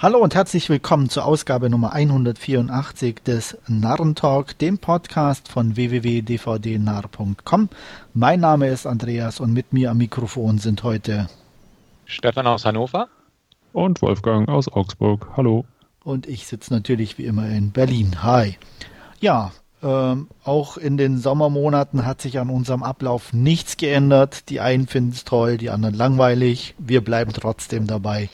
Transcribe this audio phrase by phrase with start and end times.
[0.00, 7.68] Hallo und herzlich willkommen zur Ausgabe Nummer 184 des Narrentalk, dem Podcast von www.dvdnarr.com.
[8.14, 11.26] Mein Name ist Andreas und mit mir am Mikrofon sind heute
[12.04, 13.08] Stefan aus Hannover
[13.72, 15.30] und Wolfgang aus Augsburg.
[15.36, 15.64] Hallo.
[16.04, 18.22] Und ich sitze natürlich wie immer in Berlin.
[18.22, 18.56] Hi.
[19.18, 19.50] Ja,
[19.82, 24.48] ähm, auch in den Sommermonaten hat sich an unserem Ablauf nichts geändert.
[24.48, 26.74] Die einen finden es toll, die anderen langweilig.
[26.78, 28.28] Wir bleiben trotzdem dabei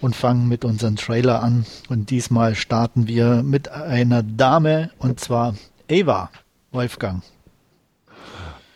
[0.00, 1.66] und fangen mit unserem Trailer an.
[1.88, 5.54] Und diesmal starten wir mit einer Dame und zwar
[5.88, 6.30] Eva.
[6.72, 7.22] Wolfgang.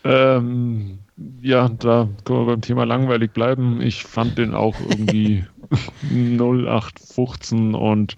[0.05, 1.01] Ähm,
[1.43, 3.81] ja, da können wir beim Thema langweilig bleiben.
[3.81, 5.45] Ich fand den auch irgendwie
[6.11, 8.17] 0815 und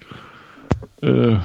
[1.03, 1.37] äh,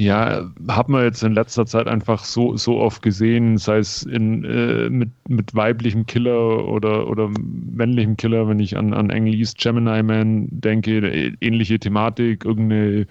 [0.00, 4.44] ja, hat man jetzt in letzter Zeit einfach so, so oft gesehen, sei es in,
[4.44, 10.02] äh, mit, mit weiblichem Killer oder, oder männlichem Killer, wenn ich an, an Englis Gemini
[10.02, 13.06] Man denke, ähnliche Thematik, irgendeine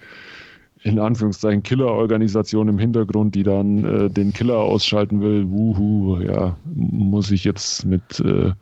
[0.82, 5.48] in Anführungszeichen Killerorganisation im Hintergrund, die dann äh, den Killer ausschalten will.
[5.48, 8.52] Wuhu, ja, muss ich jetzt mit äh,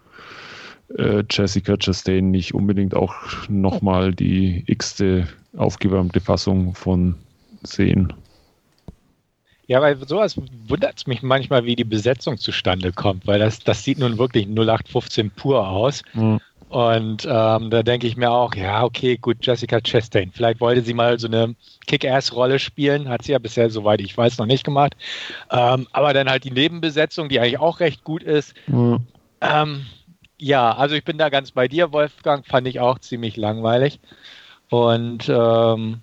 [0.96, 3.14] äh, Jessica Chastain nicht unbedingt auch
[3.48, 7.14] nochmal die x-te aufgewärmte Fassung von
[7.62, 8.12] sehen.
[9.66, 13.84] Ja, weil sowas wundert es mich manchmal, wie die Besetzung zustande kommt, weil das, das
[13.84, 16.02] sieht nun wirklich 0815 pur aus.
[16.14, 16.40] Mhm.
[16.70, 20.32] Und ähm, da denke ich mir auch, ja, okay, gut, Jessica Chastain.
[20.32, 21.54] Vielleicht wollte sie mal so eine
[21.86, 24.94] Kick-Ass-Rolle spielen, hat sie ja bisher, soweit ich weiß, noch nicht gemacht.
[25.50, 28.54] Ähm, aber dann halt die Nebenbesetzung, die eigentlich auch recht gut ist.
[28.66, 29.00] Mhm.
[29.40, 29.86] Ähm,
[30.38, 33.98] ja, also ich bin da ganz bei dir, Wolfgang, fand ich auch ziemlich langweilig.
[34.68, 36.00] Und ähm,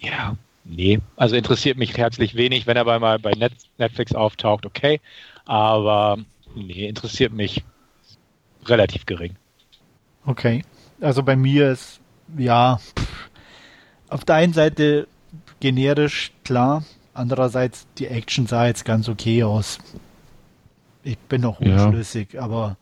[0.00, 0.36] ja,
[0.70, 3.32] Nee, also interessiert mich herzlich wenig, wenn er bei, mal bei
[3.78, 5.00] Netflix auftaucht, okay.
[5.46, 6.18] Aber
[6.54, 7.64] nee, interessiert mich
[8.66, 9.36] relativ gering.
[10.26, 10.62] Okay.
[11.00, 12.00] Also bei mir ist,
[12.36, 12.80] ja,
[14.10, 15.08] auf der einen Seite
[15.60, 16.84] generisch, klar.
[17.14, 19.78] Andererseits, die Action sah jetzt ganz okay aus.
[21.02, 22.42] Ich bin noch unschlüssig, ja.
[22.42, 22.76] aber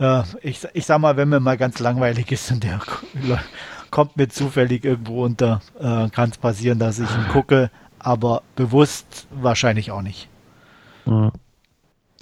[0.00, 2.80] äh, ich, ich sag mal, wenn mir mal ganz langweilig ist und der
[3.94, 9.28] kommt mir zufällig irgendwo unter, äh, kann es passieren, dass ich ihn gucke, aber bewusst
[9.30, 10.28] wahrscheinlich auch nicht.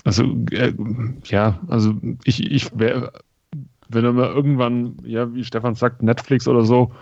[0.04, 0.74] Also, äh,
[1.24, 1.94] ja, also
[2.24, 3.14] ich, ich wäre,
[3.88, 6.92] wenn er mal irgendwann, ja, wie Stefan sagt, Netflix oder so,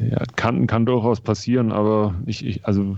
[0.00, 2.96] ja, kann, kann durchaus passieren, aber ich, ich, also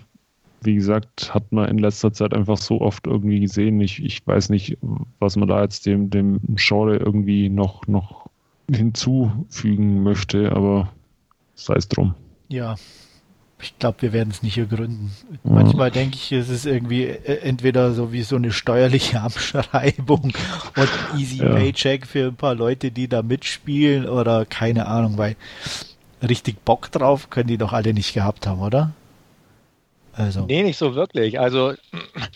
[0.62, 3.80] wie gesagt, hat man in letzter Zeit einfach so oft irgendwie gesehen.
[3.80, 4.78] Ich, ich weiß nicht,
[5.18, 8.28] was man da jetzt dem, dem Genre irgendwie noch, noch
[8.70, 10.92] hinzufügen möchte, aber
[11.54, 12.14] sei es drum.
[12.48, 12.76] Ja,
[13.60, 15.10] ich glaube, wir werden es nicht ergründen.
[15.30, 15.38] Ja.
[15.42, 20.32] Manchmal denke ich, es ist irgendwie äh, entweder so wie so eine steuerliche Abschreibung
[20.76, 21.48] und Easy ja.
[21.48, 25.36] Paycheck für ein paar Leute, die da mitspielen oder keine Ahnung, weil
[26.26, 28.92] richtig Bock drauf können die doch alle nicht gehabt haben, oder?
[30.12, 30.46] Also.
[30.46, 31.38] Nee, nicht so wirklich.
[31.38, 31.74] Also,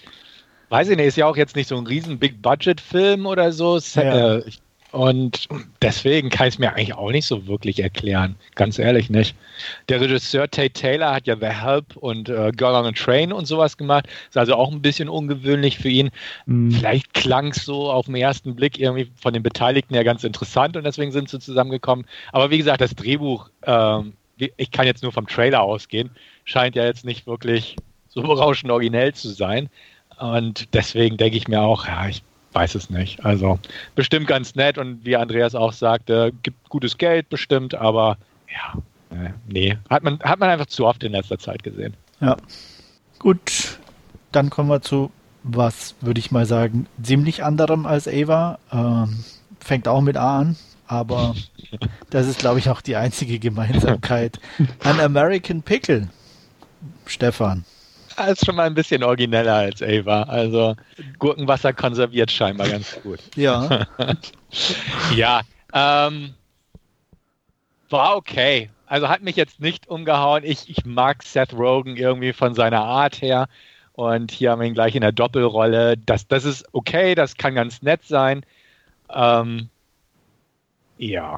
[0.70, 3.78] weiß ich nicht, ist ja auch jetzt nicht so ein riesen Big-Budget-Film oder so.
[3.94, 4.36] Ja.
[4.36, 4.60] Äh, ich
[4.92, 5.48] und
[5.80, 8.36] deswegen kann ich es mir eigentlich auch nicht so wirklich erklären.
[8.54, 9.34] Ganz ehrlich nicht.
[9.88, 13.46] Der Regisseur Tate Taylor hat ja The Help und äh, Girl on a Train und
[13.46, 14.06] sowas gemacht.
[14.28, 16.10] Ist also auch ein bisschen ungewöhnlich für ihn.
[16.44, 16.72] Mhm.
[16.72, 20.76] Vielleicht klang es so auf den ersten Blick irgendwie von den Beteiligten ja ganz interessant
[20.76, 22.04] und deswegen sind sie zusammengekommen.
[22.30, 26.10] Aber wie gesagt, das Drehbuch, ähm, ich kann jetzt nur vom Trailer ausgehen,
[26.44, 27.76] scheint ja jetzt nicht wirklich
[28.08, 29.70] so berauschend originell zu sein.
[30.18, 33.24] Und deswegen denke ich mir auch, ja, ich weiß es nicht.
[33.24, 33.58] Also
[33.94, 38.18] bestimmt ganz nett und wie Andreas auch sagte, gibt gutes Geld bestimmt, aber
[38.50, 38.82] ja,
[39.16, 41.94] äh, nee, hat man, hat man einfach zu oft in letzter Zeit gesehen.
[42.20, 42.36] Ja.
[43.18, 43.78] Gut,
[44.32, 45.10] dann kommen wir zu
[45.44, 48.58] was, würde ich mal sagen, ziemlich anderem als Ava.
[48.70, 49.24] Ähm,
[49.58, 51.34] fängt auch mit A an, aber
[52.10, 54.38] das ist, glaube ich, auch die einzige Gemeinsamkeit.
[54.84, 56.08] An American Pickle.
[57.06, 57.64] Stefan
[58.28, 60.24] ist schon mal ein bisschen origineller als Ava.
[60.24, 60.76] Also
[61.18, 63.20] Gurkenwasser konserviert scheinbar ganz gut.
[63.36, 63.86] Ja.
[65.16, 65.40] ja.
[65.72, 66.34] Ähm,
[67.88, 68.70] war okay.
[68.86, 70.44] Also hat mich jetzt nicht umgehauen.
[70.44, 73.48] Ich, ich mag Seth Rogen irgendwie von seiner Art her.
[73.94, 75.96] Und hier haben wir ihn gleich in der Doppelrolle.
[75.96, 78.44] Das, das ist okay, das kann ganz nett sein.
[79.10, 79.68] Ähm,
[80.98, 81.36] ja,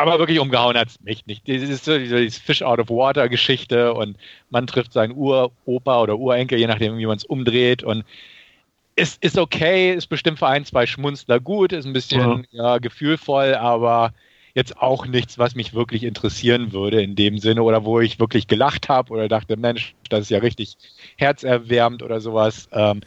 [0.00, 1.48] aber wirklich umgehauen hat es mich nicht.
[1.48, 4.16] Das ist so diese Fish out of Water Geschichte und
[4.48, 8.04] man trifft seinen Uropa oder Urenkel, je nachdem, wie man es umdreht und
[8.96, 12.72] ist, ist okay, ist bestimmt für ein, zwei Schmunzler gut, ist ein bisschen ja.
[12.72, 14.12] ja gefühlvoll, aber
[14.54, 18.46] jetzt auch nichts, was mich wirklich interessieren würde in dem Sinne oder wo ich wirklich
[18.46, 20.76] gelacht habe oder dachte, Mensch, das ist ja richtig
[21.16, 22.68] herzerwärmend oder sowas.
[22.72, 23.00] Ähm,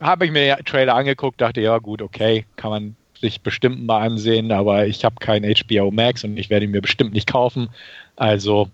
[0.00, 4.02] habe ich mir den Trailer angeguckt, dachte, ja gut, okay, kann man sich bestimmt mal
[4.02, 7.68] ansehen, aber ich habe kein HBO Max und ich werde ihn mir bestimmt nicht kaufen.
[8.16, 8.68] Also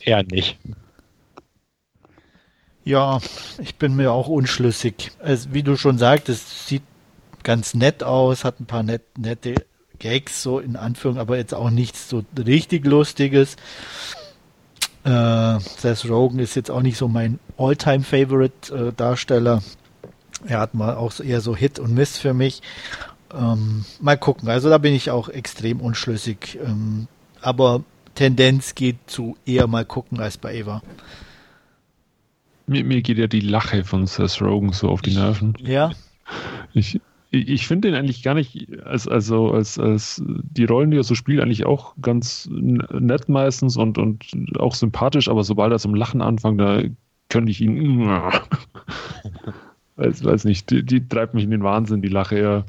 [0.00, 0.56] eher nicht.
[2.84, 3.20] Ja,
[3.58, 5.10] ich bin mir auch unschlüssig.
[5.18, 6.84] Also, wie du schon sagtest, sieht
[7.42, 9.66] ganz nett aus, hat ein paar net, nette
[9.98, 13.56] Gags, so in Anführung, aber jetzt auch nichts so richtig Lustiges.
[15.04, 19.56] Äh, Seth Rogen ist jetzt auch nicht so mein All-Time-Favorite-Darsteller.
[19.56, 19.60] Äh,
[20.46, 22.62] er hat mal auch eher so Hit und Miss für mich.
[23.34, 24.48] Ähm, mal gucken.
[24.48, 26.58] Also da bin ich auch extrem unschlüssig.
[26.64, 27.08] Ähm,
[27.40, 27.82] aber
[28.14, 30.82] Tendenz geht zu eher mal gucken als bei Eva.
[32.66, 35.54] Mir, mir geht ja die Lache von Seth Rogen so auf die Nerven.
[35.60, 35.92] Ja.
[36.74, 41.04] Ich, ich finde ihn eigentlich gar nicht, als, also als, als die Rollen, die er
[41.04, 44.26] so spielt, eigentlich auch ganz nett meistens und, und
[44.58, 46.82] auch sympathisch, aber sobald er zum Lachen anfängt, da
[47.28, 48.08] könnte ich ihn.
[49.96, 52.64] weiß, weiß nicht, die, die, treibt mich in den Wahnsinn, die Lache ja.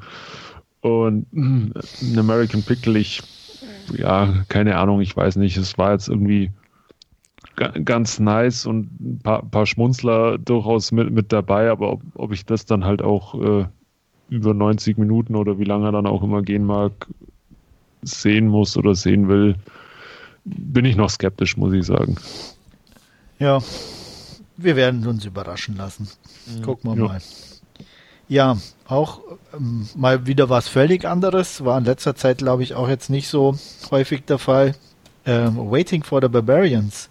[0.80, 3.22] Und ein American Pickle, ich,
[3.96, 6.50] ja, keine Ahnung, ich weiß nicht, es war jetzt irgendwie
[7.84, 12.46] ganz nice und ein paar, paar Schmunzler durchaus mit, mit dabei, aber ob, ob ich
[12.46, 13.66] das dann halt auch äh,
[14.30, 16.92] über 90 Minuten oder wie lange er dann auch immer gehen mag,
[18.02, 19.56] sehen muss oder sehen will,
[20.44, 22.16] bin ich noch skeptisch, muss ich sagen.
[23.38, 23.60] Ja,
[24.56, 26.08] wir werden uns überraschen lassen.
[26.46, 26.62] Mhm.
[26.62, 27.08] Gucken wir ja.
[27.08, 27.20] mal.
[28.30, 29.22] Ja, auch
[29.52, 31.64] ähm, mal wieder was völlig anderes.
[31.64, 33.58] War in letzter Zeit, glaube ich, auch jetzt nicht so
[33.90, 34.76] häufig der Fall.
[35.26, 37.10] Ähm, Waiting for the Barbarians.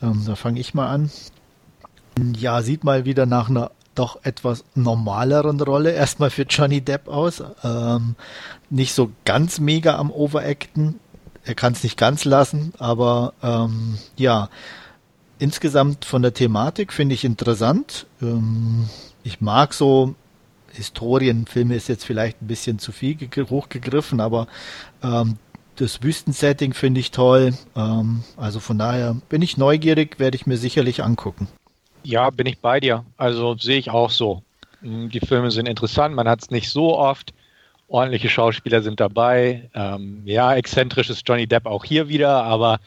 [0.00, 1.10] Ähm, da fange ich mal an.
[2.36, 7.42] Ja, sieht mal wieder nach einer doch etwas normaleren Rolle erstmal für Johnny Depp aus.
[7.64, 8.14] Ähm,
[8.70, 11.00] nicht so ganz mega am Overacten.
[11.42, 14.50] Er kann es nicht ganz lassen, aber ähm, ja,
[15.40, 18.06] insgesamt von der Thematik finde ich interessant.
[18.22, 18.88] Ähm,
[19.24, 20.14] ich mag so
[20.78, 23.16] Historienfilme ist jetzt vielleicht ein bisschen zu viel
[23.50, 24.46] hochgegriffen, aber
[25.02, 25.36] ähm,
[25.76, 27.54] das Wüstensetting finde ich toll.
[27.76, 31.48] Ähm, also von daher bin ich neugierig, werde ich mir sicherlich angucken.
[32.02, 33.04] Ja, bin ich bei dir.
[33.16, 34.42] Also sehe ich auch so.
[34.80, 37.32] Hm, die Filme sind interessant, man hat es nicht so oft.
[37.88, 39.70] Ordentliche Schauspieler sind dabei.
[39.74, 42.80] Ähm, ja, exzentrisch ist Johnny Depp auch hier wieder, aber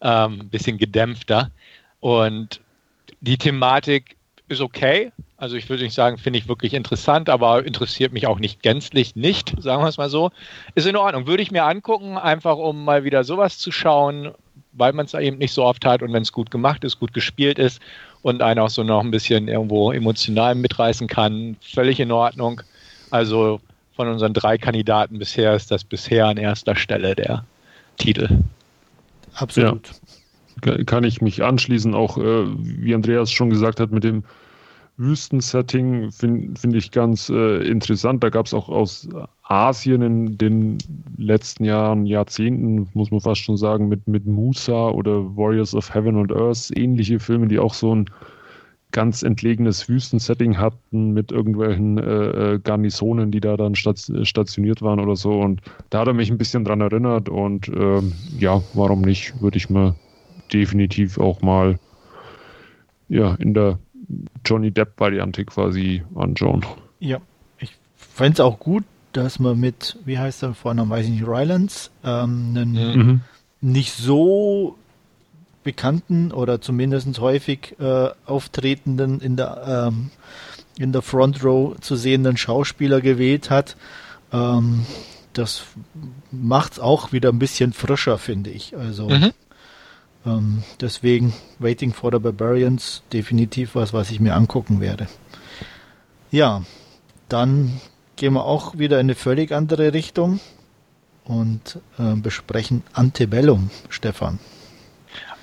[0.00, 1.50] ein ähm, bisschen gedämpfter.
[2.00, 2.60] Und
[3.20, 4.16] die Thematik
[4.48, 5.12] ist okay.
[5.42, 9.16] Also ich würde nicht sagen, finde ich wirklich interessant, aber interessiert mich auch nicht gänzlich
[9.16, 10.30] nicht, sagen wir es mal so.
[10.76, 11.26] Ist in Ordnung.
[11.26, 14.30] Würde ich mir angucken, einfach um mal wieder sowas zu schauen,
[14.70, 17.12] weil man es eben nicht so oft hat und wenn es gut gemacht ist, gut
[17.12, 17.82] gespielt ist
[18.22, 22.62] und einen auch so noch ein bisschen irgendwo emotional mitreißen kann, völlig in Ordnung.
[23.10, 23.60] Also
[23.96, 27.44] von unseren drei Kandidaten bisher ist das bisher an erster Stelle der
[27.96, 28.28] Titel.
[29.34, 29.90] Absolut.
[30.64, 30.84] Ja.
[30.84, 34.22] Kann ich mich anschließen, auch äh, wie Andreas schon gesagt hat, mit dem
[34.96, 38.22] Wüstensetting finde find ich ganz äh, interessant.
[38.22, 39.08] Da gab es auch aus
[39.42, 40.78] Asien in den
[41.16, 46.16] letzten Jahren, Jahrzehnten, muss man fast schon sagen, mit, mit Musa oder Warriors of Heaven
[46.16, 48.10] and Earth ähnliche Filme, die auch so ein
[48.92, 55.16] ganz entlegenes Wüstensetting hatten mit irgendwelchen äh, äh Garnisonen, die da dann stationiert waren oder
[55.16, 55.40] so.
[55.40, 59.56] Und da hat er mich ein bisschen dran erinnert und ähm, ja, warum nicht, würde
[59.56, 59.94] ich mir
[60.52, 61.78] definitiv auch mal
[63.08, 63.78] ja, in der
[64.44, 66.64] Johnny Depp-Variante quasi anschauen.
[67.00, 67.18] Ja,
[67.58, 71.26] ich fände es auch gut, dass man mit, wie heißt der vorne, weiß ich nicht,
[71.26, 73.20] Rylands, ähm, einen mhm.
[73.60, 74.76] nicht so
[75.62, 80.10] bekannten oder zumindest häufig äh, auftretenden in der ähm,
[80.78, 83.76] in der Front Row zu sehenden Schauspieler gewählt hat.
[84.32, 84.86] Ähm,
[85.32, 85.64] das
[86.30, 88.76] macht es auch wieder ein bisschen frischer, finde ich.
[88.76, 89.32] Also mhm.
[90.24, 95.08] Ähm, deswegen Waiting for the Barbarians definitiv was, was ich mir angucken werde.
[96.30, 96.62] Ja,
[97.28, 97.80] dann
[98.16, 100.40] gehen wir auch wieder in eine völlig andere Richtung
[101.24, 104.38] und äh, besprechen Antebellum, Stefan.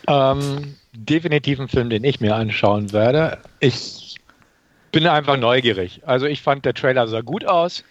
[0.07, 3.39] Ähm, definitiv ein Film, den ich mir anschauen werde.
[3.59, 4.15] Ich
[4.91, 6.01] bin einfach neugierig.
[6.05, 7.83] Also ich fand, der Trailer sah gut aus.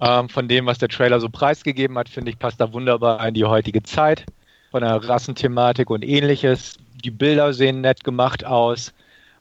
[0.00, 3.34] Ähm, von dem, was der Trailer so preisgegeben hat, finde ich, passt da wunderbar in
[3.34, 4.24] die heutige Zeit
[4.72, 6.78] von der Rassenthematik und ähnliches.
[7.04, 8.92] Die Bilder sehen nett gemacht aus.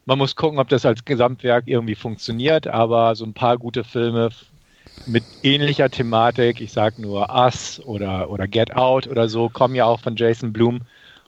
[0.06, 4.30] Man muss gucken, ob das als Gesamtwerk irgendwie funktioniert, aber so ein paar gute Filme
[5.06, 9.86] mit ähnlicher Thematik, ich sag nur Us oder, oder Get Out oder so, kommen ja
[9.86, 10.82] auch von Jason Blum.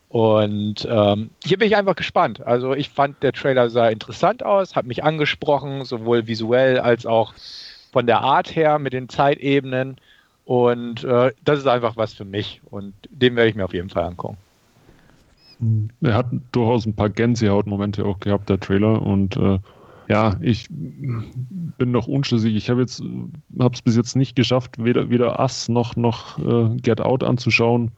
[0.09, 2.45] Und ähm, hier bin ich einfach gespannt.
[2.45, 7.33] Also ich fand, der Trailer sah interessant aus, hat mich angesprochen, sowohl visuell als auch
[7.91, 9.97] von der Art her mit den Zeitebenen.
[10.45, 13.89] Und äh, das ist einfach was für mich und den werde ich mir auf jeden
[13.89, 14.37] Fall angucken.
[16.01, 19.01] Er hat durchaus ein paar Gänsehaut-Momente auch gehabt, der Trailer.
[19.01, 19.59] Und äh,
[20.09, 22.55] Ja, ich bin noch unschlüssig.
[22.55, 23.01] Ich habe jetzt,
[23.57, 27.91] habe es bis jetzt nicht geschafft, weder, weder Ass noch, noch äh, Get Out anzuschauen.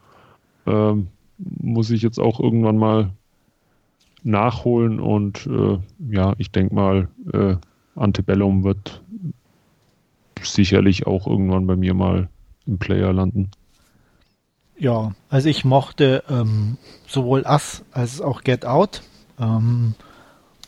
[0.68, 3.12] Ähm, muss ich jetzt auch irgendwann mal
[4.24, 5.78] nachholen und äh,
[6.10, 7.56] ja, ich denke mal, äh,
[7.96, 9.04] Antebellum wird
[10.42, 12.30] sicherlich auch irgendwann bei mir mal
[12.68, 13.52] im Player landen.
[14.78, 19.02] Ja, also ich mochte ähm, sowohl Us als auch Get Out.
[19.40, 19.96] Ähm,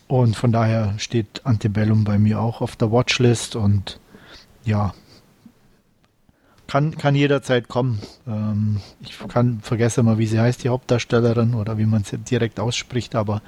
[0.08, 4.00] und von daher steht Antebellum bei mir auch auf der Watchlist und
[4.64, 4.94] ja,
[6.68, 8.00] kann, kann jederzeit kommen.
[8.28, 12.60] Ähm, ich kann vergesse mal, wie sie heißt, die Hauptdarstellerin oder wie man sie direkt
[12.60, 13.42] ausspricht, aber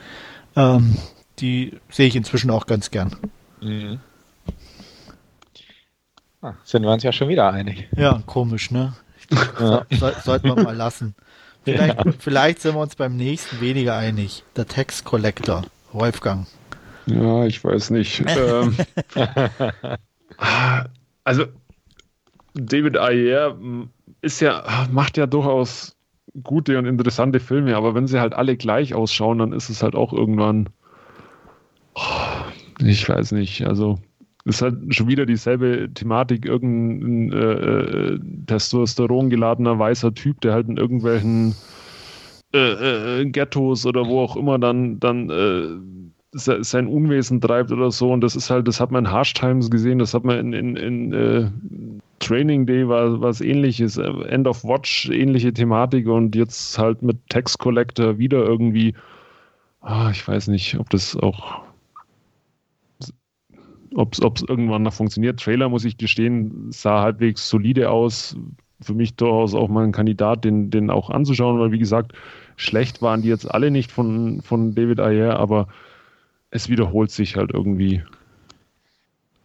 [0.56, 0.98] ähm,
[1.40, 3.16] die sehe ich inzwischen auch ganz gern.
[3.62, 4.00] Mhm.
[6.42, 7.90] Ah, sind wir uns ja schon wieder einig.
[7.96, 8.94] Ja, komisch, ne?
[9.60, 9.86] Ja.
[9.90, 11.16] So, sollten wir mal lassen.
[11.64, 12.12] Vielleicht, ja.
[12.18, 14.44] vielleicht sind wir uns beim nächsten weniger einig.
[14.56, 16.48] Der Text Collector, Wolfgang.
[17.06, 18.24] Ja, ich weiß nicht.
[18.28, 18.76] ähm,
[21.24, 21.46] also
[22.54, 23.58] David Ayer
[24.22, 25.98] ist ja, macht ja durchaus
[26.44, 29.96] gute und interessante Filme, aber wenn sie halt alle gleich ausschauen, dann ist es halt
[29.96, 30.70] auch irgendwann,
[32.80, 34.00] ich weiß nicht, also
[34.50, 40.68] ist halt schon wieder dieselbe Thematik, irgendein äh, äh, Testosteron geladener weißer Typ, der halt
[40.68, 41.56] in irgendwelchen
[42.54, 45.68] äh, äh, Ghettos oder wo auch immer dann, dann äh,
[46.34, 48.12] sein Unwesen treibt oder so.
[48.12, 50.54] Und das ist halt, das hat man in Harsh Times gesehen, das hat man in,
[50.54, 51.50] in, in äh,
[52.20, 57.60] Training Day war was ähnliches, End of Watch ähnliche Thematik und jetzt halt mit Text
[57.60, 58.94] Collector wieder irgendwie,
[59.82, 61.62] ah, ich weiß nicht, ob das auch,
[63.96, 65.40] ob es irgendwann noch funktioniert.
[65.40, 68.36] Trailer, muss ich gestehen, sah halbwegs solide aus.
[68.82, 72.14] Für mich durchaus auch mal ein Kandidat, den, den auch anzuschauen, weil wie gesagt,
[72.56, 75.68] schlecht waren die jetzt alle nicht von, von David Ayer, aber
[76.52, 78.02] es wiederholt sich halt irgendwie.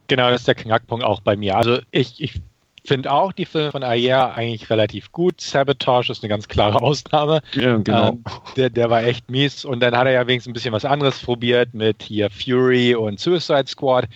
[0.06, 1.56] Genau, das ist der Knackpunkt auch bei mir.
[1.56, 2.40] Also ich, ich
[2.84, 5.40] finde auch die Filme von Ayer eigentlich relativ gut.
[5.40, 7.42] Sabotage ist eine ganz klare Ausnahme.
[7.54, 8.08] Ja, genau.
[8.10, 8.24] Ähm,
[8.56, 9.64] der, der war echt mies.
[9.64, 13.18] Und dann hat er ja wenigstens ein bisschen was anderes probiert mit hier Fury und
[13.18, 14.08] Suicide Squad.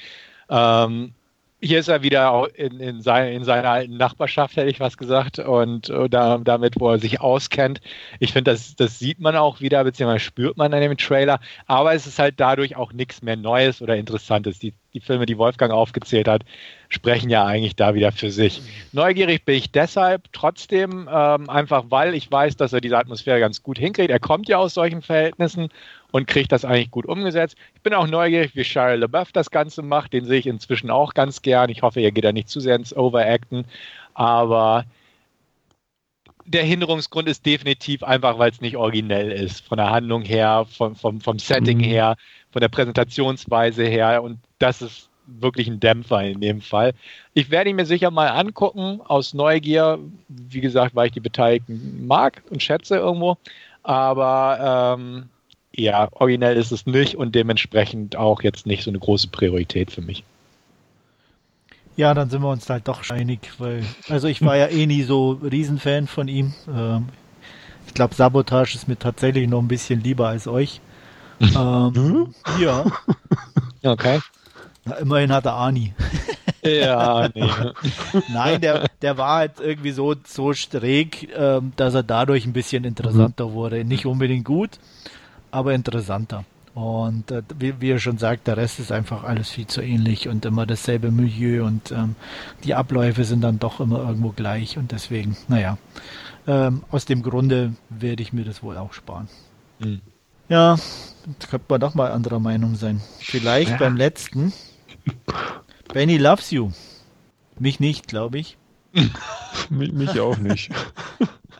[0.50, 1.12] Ähm,
[1.60, 5.40] hier ist er wieder in, in, sein, in, seiner alten Nachbarschaft, hätte ich was gesagt,
[5.40, 7.80] und, und da, damit, wo er sich auskennt.
[8.20, 11.94] Ich finde, das, das sieht man auch wieder, beziehungsweise spürt man an dem Trailer, aber
[11.94, 14.60] es ist halt dadurch auch nichts mehr Neues oder Interessantes.
[14.60, 16.44] Die, die Filme, die Wolfgang aufgezählt hat,
[16.88, 18.62] sprechen ja eigentlich da wieder für sich.
[18.92, 23.62] Neugierig bin ich deshalb trotzdem, ähm, einfach weil ich weiß, dass er diese Atmosphäre ganz
[23.62, 24.11] gut hinkriegt.
[24.11, 25.68] Er kommt ja aus solchen Verhältnissen
[26.11, 27.57] und kriegt das eigentlich gut umgesetzt.
[27.75, 30.12] Ich bin auch neugierig, wie Shia LaBeouf das Ganze macht.
[30.12, 31.68] Den sehe ich inzwischen auch ganz gern.
[31.68, 33.66] Ich hoffe, er geht da nicht zu sehr ins Overacten.
[34.14, 34.85] Aber
[36.47, 39.61] der Hinderungsgrund ist definitiv einfach, weil es nicht originell ist.
[39.61, 41.85] Von der Handlung her, vom, vom, vom Setting mhm.
[41.85, 42.16] her,
[42.50, 44.23] von der Präsentationsweise her.
[44.23, 46.94] Und das ist wirklich ein Dämpfer in dem Fall.
[47.35, 49.99] Ich werde ihn mir sicher mal angucken, aus Neugier.
[50.28, 53.37] Wie gesagt, weil ich die Beteiligten mag und schätze irgendwo.
[53.82, 55.28] Aber ähm,
[55.75, 60.02] ja, originell ist es nicht und dementsprechend auch jetzt nicht so eine große Priorität für
[60.02, 60.25] mich.
[61.97, 65.02] Ja, dann sind wir uns halt doch einig, weil, also ich war ja eh nie
[65.02, 66.54] so Riesenfan von ihm.
[66.73, 67.08] Ähm,
[67.87, 70.80] ich glaube, Sabotage ist mir tatsächlich noch ein bisschen lieber als euch.
[71.40, 72.35] ähm, hm?
[72.61, 72.85] ja.
[73.82, 74.20] Okay.
[74.88, 75.95] Na, immerhin hat er Ani.
[76.62, 77.50] ja, nee.
[78.28, 82.85] Nein, der, der war halt irgendwie so, so schräg, ähm, dass er dadurch ein bisschen
[82.85, 83.52] interessanter mhm.
[83.52, 83.85] wurde.
[83.85, 84.71] Nicht unbedingt gut,
[85.50, 86.45] aber interessanter.
[86.75, 90.28] Und äh, wie, wie er schon sagt, der Rest ist einfach alles viel zu ähnlich
[90.28, 92.14] und immer dasselbe Milieu und ähm,
[92.62, 95.76] die Abläufe sind dann doch immer irgendwo gleich und deswegen, naja,
[96.47, 99.28] ähm, aus dem Grunde werde ich mir das wohl auch sparen.
[99.80, 100.00] Mhm.
[100.49, 100.76] Ja,
[101.50, 103.00] könnte man doch mal anderer Meinung sein.
[103.18, 103.76] Vielleicht ja.
[103.76, 104.52] beim letzten.
[105.93, 106.71] Benny loves you.
[107.59, 108.57] Mich nicht, glaube ich.
[109.71, 110.71] mich, mich auch nicht.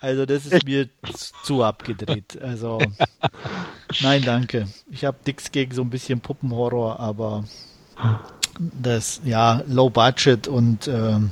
[0.01, 0.89] Also das ist mir
[1.43, 2.41] zu abgedreht.
[2.41, 2.81] Also
[4.01, 4.69] nein, danke.
[4.91, 7.45] Ich habe nichts gegen so ein bisschen Puppenhorror, aber
[8.59, 11.31] das, ja, Low Budget und ähm,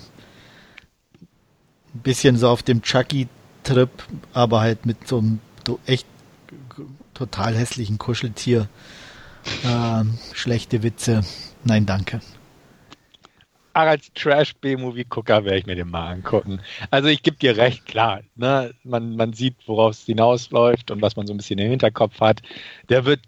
[1.94, 3.90] ein bisschen so auf dem Chucky-Trip,
[4.32, 5.40] aber halt mit so einem
[5.86, 6.06] echt
[7.14, 8.68] total hässlichen Kuscheltier.
[9.64, 11.22] Ähm, schlechte Witze.
[11.64, 12.20] Nein, danke
[13.76, 16.60] als Trash-B-Movie-Gucker werde ich mir den mal angucken.
[16.90, 18.20] Also ich gebe dir recht, klar.
[18.34, 18.72] Ne?
[18.84, 22.40] Man, man sieht, worauf es hinausläuft und was man so ein bisschen im Hinterkopf hat.
[22.88, 23.20] Der wird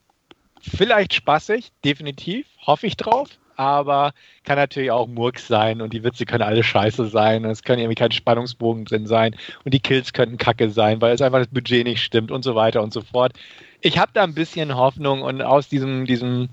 [0.60, 3.28] vielleicht spaßig, definitiv, hoffe ich drauf.
[3.56, 4.12] Aber
[4.44, 7.80] kann natürlich auch Murks sein und die Witze können alle scheiße sein und es können
[7.80, 9.34] irgendwie kein Spannungsbogen drin sein
[9.64, 12.54] und die Kills könnten kacke sein, weil es einfach das Budget nicht stimmt und so
[12.54, 13.32] weiter und so fort.
[13.80, 16.48] Ich habe da ein bisschen Hoffnung und aus diesem, diesem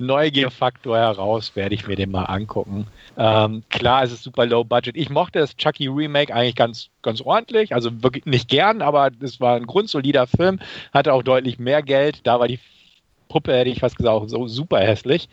[0.00, 2.86] Neugierfaktor heraus werde ich mir den mal angucken.
[3.16, 4.96] Ähm, klar, es ist super low budget.
[4.96, 7.74] Ich mochte das Chucky Remake eigentlich ganz, ganz ordentlich.
[7.74, 10.58] Also wirklich nicht gern, aber es war ein grundsolider Film.
[10.92, 12.26] Hatte auch deutlich mehr Geld.
[12.26, 12.60] Da war die
[13.28, 15.28] Puppe, hätte ich fast gesagt, auch so super hässlich.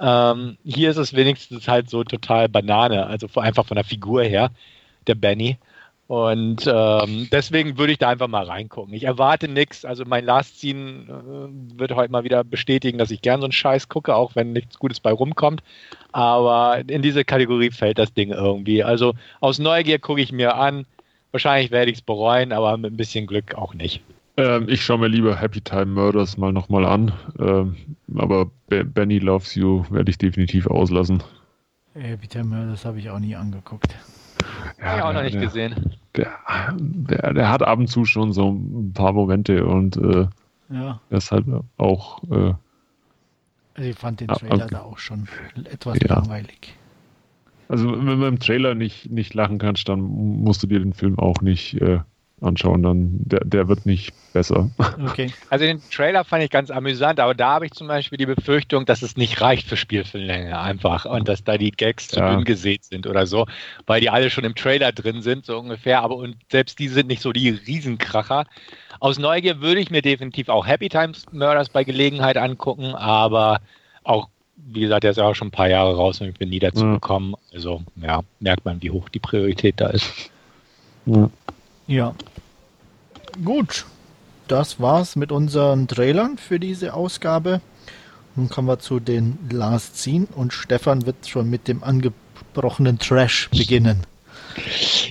[0.00, 4.50] Ähm, hier ist es wenigstens halt so total Banane, also einfach von der Figur her,
[5.06, 5.58] der Benny.
[6.08, 8.94] Und ähm, deswegen würde ich da einfach mal reingucken.
[8.94, 9.84] Ich erwarte nichts.
[9.84, 13.52] Also mein Last Scene äh, wird heute mal wieder bestätigen, dass ich gern so einen
[13.52, 15.62] Scheiß gucke, auch wenn nichts Gutes bei rumkommt.
[16.12, 18.82] Aber in diese Kategorie fällt das Ding irgendwie.
[18.82, 20.86] Also aus Neugier gucke ich mir an.
[21.30, 24.00] Wahrscheinlich werde ich es bereuen, aber mit ein bisschen Glück auch nicht.
[24.38, 27.12] Ähm, ich schaue mir lieber Happy Time Murders mal nochmal an.
[27.38, 27.76] Ähm,
[28.16, 31.22] aber Be Benny Loves You werde ich definitiv auslassen.
[31.92, 33.94] Happy Time Murders habe ich auch nie angeguckt.
[34.78, 35.97] Ja, Habe ich auch noch nicht der, gesehen.
[36.18, 40.26] Der, der, der, hat ab und zu schon so ein paar Momente und äh,
[40.70, 41.00] ja.
[41.10, 41.46] halt
[41.76, 42.22] auch.
[42.24, 42.54] Äh,
[43.74, 45.28] also ich fand den Trailer äh, da auch schon
[45.64, 46.16] etwas ja.
[46.16, 46.74] langweilig.
[47.68, 51.18] Also wenn man im Trailer nicht, nicht lachen kannst, dann musst du dir den Film
[51.18, 52.00] auch nicht äh,
[52.40, 54.70] anschauen, dann der, der wird nicht besser.
[55.04, 55.32] Okay.
[55.50, 58.84] Also den Trailer fand ich ganz amüsant, aber da habe ich zum Beispiel die Befürchtung,
[58.84, 62.34] dass es nicht reicht für Spielfilmlänge einfach und dass da die Gags zu ja.
[62.34, 63.46] dünn gesät sind oder so,
[63.86, 67.08] weil die alle schon im Trailer drin sind, so ungefähr, aber und selbst die sind
[67.08, 68.44] nicht so die Riesenkracher.
[69.00, 73.60] Aus Neugier würde ich mir definitiv auch Happy Times Murders bei Gelegenheit angucken, aber
[74.04, 76.50] auch wie gesagt, der ist ja auch schon ein paar Jahre raus und ich bin
[76.50, 76.94] nie dazu ja.
[76.94, 77.34] gekommen.
[77.54, 80.30] Also, ja, merkt man, wie hoch die Priorität da ist.
[81.06, 81.30] Ja.
[81.88, 82.14] Ja.
[83.44, 83.86] Gut.
[84.46, 87.60] Das war's mit unseren Trailern für diese Ausgabe.
[88.36, 93.50] Nun kommen wir zu den Last Scene und Stefan wird schon mit dem angebrochenen Trash
[93.50, 94.06] beginnen.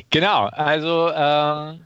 [0.10, 1.82] Genau, also ähm,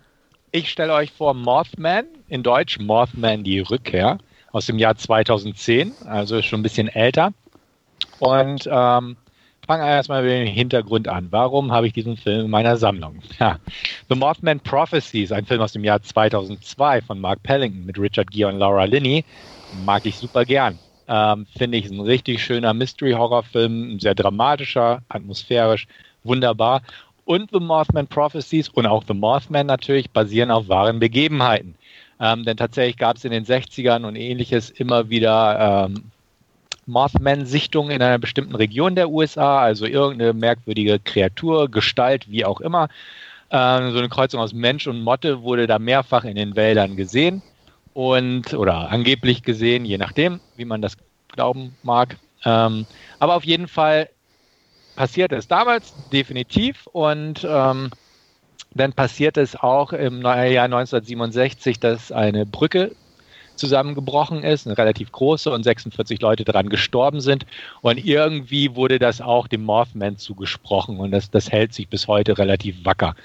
[0.51, 4.17] ich stelle euch vor Mothman, in Deutsch Mothman die Rückkehr
[4.51, 7.33] aus dem Jahr 2010, also schon ein bisschen älter.
[8.19, 9.17] Und ähm,
[9.71, 11.27] fangen erstmal mit dem Hintergrund an.
[11.29, 13.21] Warum habe ich diesen Film in meiner Sammlung?
[13.39, 13.57] Ja.
[14.09, 18.49] The Mothman Prophecies, ein Film aus dem Jahr 2002 von Mark Pellington mit Richard Gere
[18.49, 19.23] und Laura Linney,
[19.71, 20.77] mag ich super gern.
[21.07, 25.87] Ähm, Finde ich ein richtig schöner Mystery-Horror-Film, sehr dramatischer, atmosphärisch,
[26.23, 26.81] wunderbar.
[27.23, 31.75] Und The Mothman Prophecies und auch The Mothman natürlich basieren auf wahren Begebenheiten.
[32.19, 36.10] Ähm, denn tatsächlich gab es in den 60ern und ähnliches immer wieder ähm,
[36.91, 42.89] Mothman-Sichtungen in einer bestimmten Region der USA, also irgendeine merkwürdige Kreatur, Gestalt, wie auch immer.
[43.49, 47.41] Ähm, so eine Kreuzung aus Mensch und Motte wurde da mehrfach in den Wäldern gesehen
[47.93, 50.97] und oder angeblich gesehen, je nachdem, wie man das
[51.29, 52.17] glauben mag.
[52.45, 52.85] Ähm,
[53.19, 54.09] aber auf jeden Fall
[54.95, 57.89] passierte es damals definitiv und ähm,
[58.73, 62.95] dann passiert es auch im Jahr 1967, dass eine Brücke
[63.61, 67.45] zusammengebrochen ist, eine relativ große und 46 Leute daran gestorben sind.
[67.81, 72.37] Und irgendwie wurde das auch dem Mothman zugesprochen und das, das hält sich bis heute
[72.37, 73.15] relativ wacker.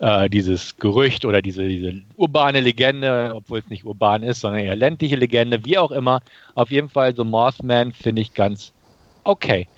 [0.00, 4.76] Äh, dieses Gerücht oder diese, diese urbane Legende, obwohl es nicht urban ist, sondern eher
[4.76, 6.20] ländliche Legende, wie auch immer.
[6.54, 8.72] Auf jeden Fall The Mothman finde ich ganz
[9.24, 9.68] okay.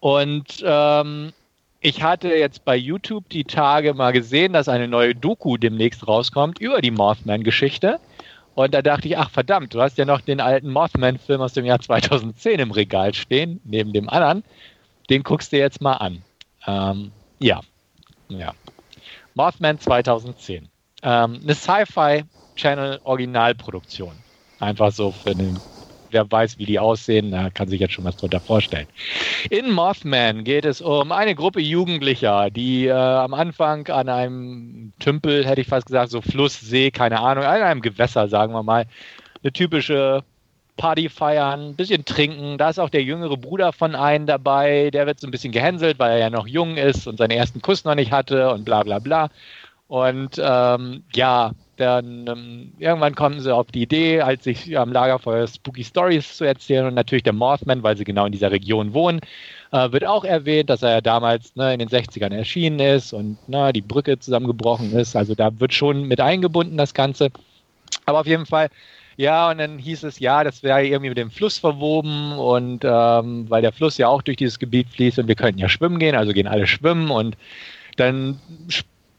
[0.00, 1.32] Und ähm,
[1.80, 6.58] ich hatte jetzt bei YouTube die Tage mal gesehen, dass eine neue Doku demnächst rauskommt
[6.58, 7.98] über die Mothman-Geschichte.
[8.54, 11.64] Und da dachte ich, ach verdammt, du hast ja noch den alten Mothman-Film aus dem
[11.64, 14.44] Jahr 2010 im Regal stehen, neben dem anderen.
[15.10, 16.22] Den guckst du jetzt mal an.
[16.66, 17.60] Ähm, ja.
[18.28, 18.54] ja.
[19.34, 20.68] Mothman 2010.
[21.02, 24.14] Ähm, eine Sci-Fi-Channel-Originalproduktion.
[24.60, 25.58] Einfach so für den
[26.14, 28.86] wer weiß, wie die aussehen, da kann sich jetzt schon was drunter vorstellen.
[29.50, 35.44] In Mothman geht es um eine Gruppe Jugendlicher, die äh, am Anfang an einem Tümpel,
[35.44, 38.86] hätte ich fast gesagt, so Fluss, See, keine Ahnung, an einem Gewässer, sagen wir mal,
[39.42, 40.24] eine typische
[40.76, 42.58] Party feiern, ein bisschen trinken.
[42.58, 45.98] Da ist auch der jüngere Bruder von einem dabei, der wird so ein bisschen gehänselt,
[45.98, 48.82] weil er ja noch jung ist und seinen ersten Kuss noch nicht hatte und bla
[48.82, 49.28] bla bla.
[49.86, 55.46] Und ähm, ja, dann ähm, irgendwann kommen sie auf die Idee, als sich am Lagerfeuer
[55.46, 59.20] Spooky Stories zu erzählen und natürlich der Mothman, weil sie genau in dieser Region wohnen,
[59.72, 63.36] äh, wird auch erwähnt, dass er ja damals ne, in den 60ern erschienen ist und
[63.48, 65.16] ne, die Brücke zusammengebrochen ist.
[65.16, 67.30] Also da wird schon mit eingebunden das Ganze.
[68.06, 68.68] Aber auf jeden Fall,
[69.16, 73.46] ja, und dann hieß es, ja, das wäre irgendwie mit dem Fluss verwoben und ähm,
[73.48, 76.14] weil der Fluss ja auch durch dieses Gebiet fließt und wir könnten ja schwimmen gehen,
[76.14, 77.36] also gehen alle schwimmen und
[77.96, 78.40] dann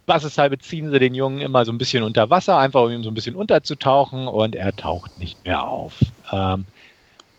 [0.06, 3.10] spaßeshalber ziehen sie den Jungen immer so ein bisschen unter Wasser, einfach um ihn so
[3.10, 6.00] ein bisschen unterzutauchen und er taucht nicht mehr auf.
[6.32, 6.66] Ähm,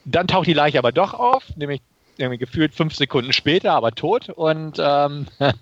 [0.04, 1.80] dann taucht die Leiche aber doch auf, nämlich
[2.18, 5.26] irgendwie gefühlt fünf Sekunden später, aber tot und ähm,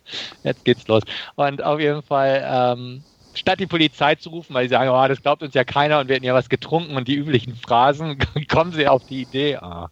[0.45, 1.03] jetzt geht's los.
[1.35, 3.03] Und auf jeden Fall, ähm,
[3.35, 6.09] statt die Polizei zu rufen, weil sie sagen, oh, das glaubt uns ja keiner und
[6.09, 8.17] wir hätten ja was getrunken und die üblichen Phrasen,
[8.49, 9.91] kommen sie auf die Idee, ah,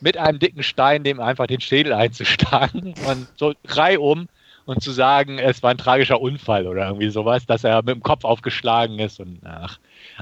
[0.00, 4.26] mit einem dicken Stein dem einfach den Schädel einzuschlagen und so reihum
[4.66, 8.02] und zu sagen, es war ein tragischer Unfall oder irgendwie sowas, dass er mit dem
[8.02, 9.78] Kopf aufgeschlagen ist und ach,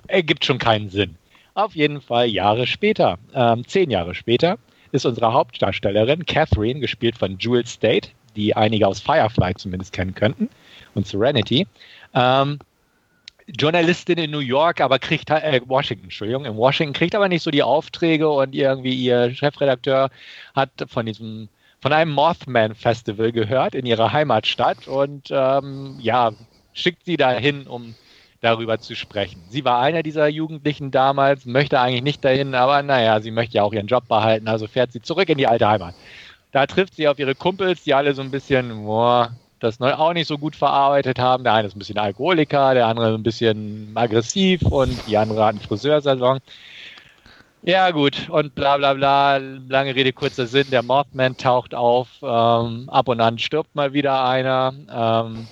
[0.06, 1.16] ergibt schon keinen Sinn.
[1.54, 4.58] Auf jeden Fall Jahre später, ähm, zehn Jahre später,
[4.92, 10.48] ist unsere Hauptdarstellerin Catherine, gespielt von Jewel State, die einige aus Firefly zumindest kennen könnten,
[10.94, 11.66] und Serenity,
[12.14, 12.58] ähm,
[13.58, 17.50] Journalistin in New York, aber kriegt äh, Washington, Entschuldigung, in Washington kriegt aber nicht so
[17.50, 20.10] die Aufträge und irgendwie ihr Chefredakteur
[20.54, 21.48] hat von diesem
[21.80, 26.32] von einem Mothman Festival gehört in ihrer Heimatstadt und ähm, ja
[26.72, 27.94] schickt sie dahin, um
[28.40, 29.42] darüber zu sprechen.
[29.48, 33.62] Sie war einer dieser Jugendlichen damals, möchte eigentlich nicht dahin, aber naja, sie möchte ja
[33.62, 35.94] auch ihren Job behalten, also fährt sie zurück in die alte Heimat.
[36.52, 40.26] Da trifft sie auf ihre Kumpels, die alle so ein bisschen, boah, das auch nicht
[40.26, 41.44] so gut verarbeitet haben.
[41.44, 45.50] Der eine ist ein bisschen Alkoholiker, der andere ein bisschen aggressiv und die andere hat
[45.50, 46.40] einen Friseursalon.
[47.62, 52.88] Ja, gut, und bla bla bla, lange Rede, kurzer Sinn, der Mothman taucht auf, ähm,
[52.88, 54.72] ab und an stirbt mal wieder einer.
[54.90, 55.46] Ähm,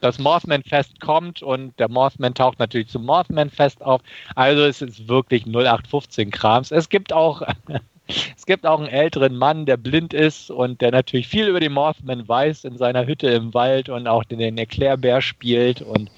[0.00, 4.02] das Mothman-Fest kommt und der Mothman taucht natürlich zum Mothman-Fest auf.
[4.36, 6.72] Also es ist wirklich 0815-Krams.
[6.72, 7.42] Es gibt auch
[8.36, 11.72] es gibt auch einen älteren Mann, der blind ist und der natürlich viel über den
[11.72, 16.10] Mothman weiß in seiner Hütte im Wald und auch den, den Erklärbär spielt und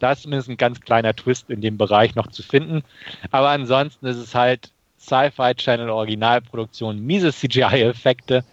[0.00, 2.82] da ist zumindest ein ganz kleiner Twist in dem Bereich noch zu finden.
[3.30, 8.44] Aber ansonsten ist es halt Sci-Fi Channel Originalproduktion, miese CGI-Effekte.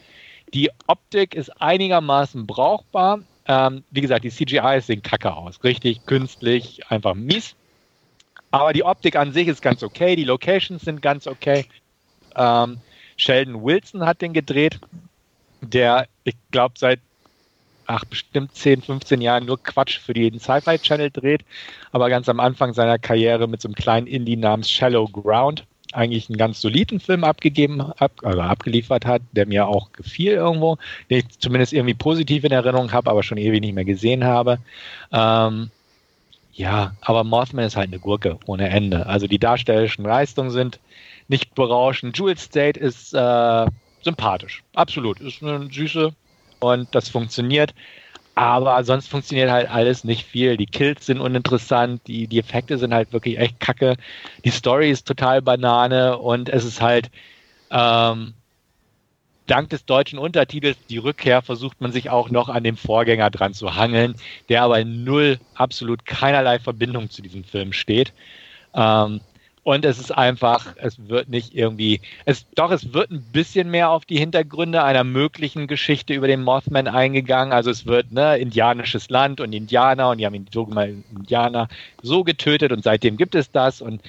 [0.53, 3.19] Die Optik ist einigermaßen brauchbar.
[3.47, 5.63] Ähm, wie gesagt, die CGIs sehen kacke aus.
[5.63, 7.55] Richtig künstlich, einfach mies.
[8.51, 10.15] Aber die Optik an sich ist ganz okay.
[10.15, 11.65] Die Locations sind ganz okay.
[12.36, 12.77] Ähm,
[13.17, 14.79] Sheldon Wilson hat den gedreht,
[15.62, 16.99] der, ich glaube, seit
[17.88, 21.43] ach, bestimmt 10, 15 Jahren nur Quatsch für den Sci-Fi Channel dreht,
[21.91, 26.30] aber ganz am Anfang seiner Karriere mit so einem kleinen Indie namens Shallow Ground eigentlich
[26.30, 30.78] einen ganz soliden Film abgegeben, ab, also abgeliefert hat, der mir auch gefiel irgendwo,
[31.10, 34.60] den ich zumindest irgendwie positiv in Erinnerung habe, aber schon ewig nicht mehr gesehen habe.
[35.12, 35.71] Ähm,
[36.54, 39.06] ja, aber Mothman ist halt eine Gurke ohne Ende.
[39.06, 40.80] Also die darstellerischen Leistungen sind
[41.28, 42.17] nicht berauschend.
[42.17, 43.65] Jewel State ist äh,
[44.02, 44.63] sympathisch.
[44.73, 45.21] Absolut.
[45.21, 46.13] Ist eine süße
[46.60, 47.74] und das funktioniert.
[48.36, 50.58] Aber sonst funktioniert halt alles nicht viel.
[50.58, 53.98] Die Kills sind uninteressant, die, die Effekte sind halt wirklich echt kacke.
[54.46, 57.10] Die Story ist total Banane und es ist halt
[57.72, 58.36] ähm,
[59.48, 63.54] dank des deutschen Untertitels Die Rückkehr versucht man sich auch noch an dem Vorgänger dran
[63.54, 64.15] zu hangeln,
[64.50, 68.13] der aber null, absolut keinerlei Verbindung zu diesem Film steht.
[68.76, 69.22] Ähm,
[69.67, 73.89] und es ist einfach, es wird nicht irgendwie, es, doch, es wird ein bisschen mehr
[73.89, 77.51] auf die Hintergründe einer möglichen Geschichte über den Mothman eingegangen.
[77.51, 81.67] Also es wird, ne, indianisches Land und Indianer und die haben ihn so mal Indianer
[82.01, 84.01] so getötet und seitdem gibt es das und,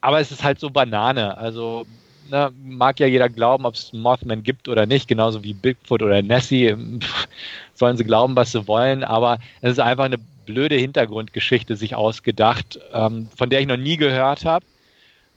[0.00, 1.36] aber es ist halt so Banane.
[1.36, 1.84] Also,
[2.30, 6.22] ne, mag ja jeder glauben, ob es Mothman gibt oder nicht, genauso wie Bigfoot oder
[6.22, 6.74] Nessie.
[6.74, 7.28] Pff,
[7.74, 12.80] sollen sie glauben, was sie wollen, aber es ist einfach eine blöde Hintergrundgeschichte sich ausgedacht,
[12.94, 14.64] ähm, von der ich noch nie gehört habe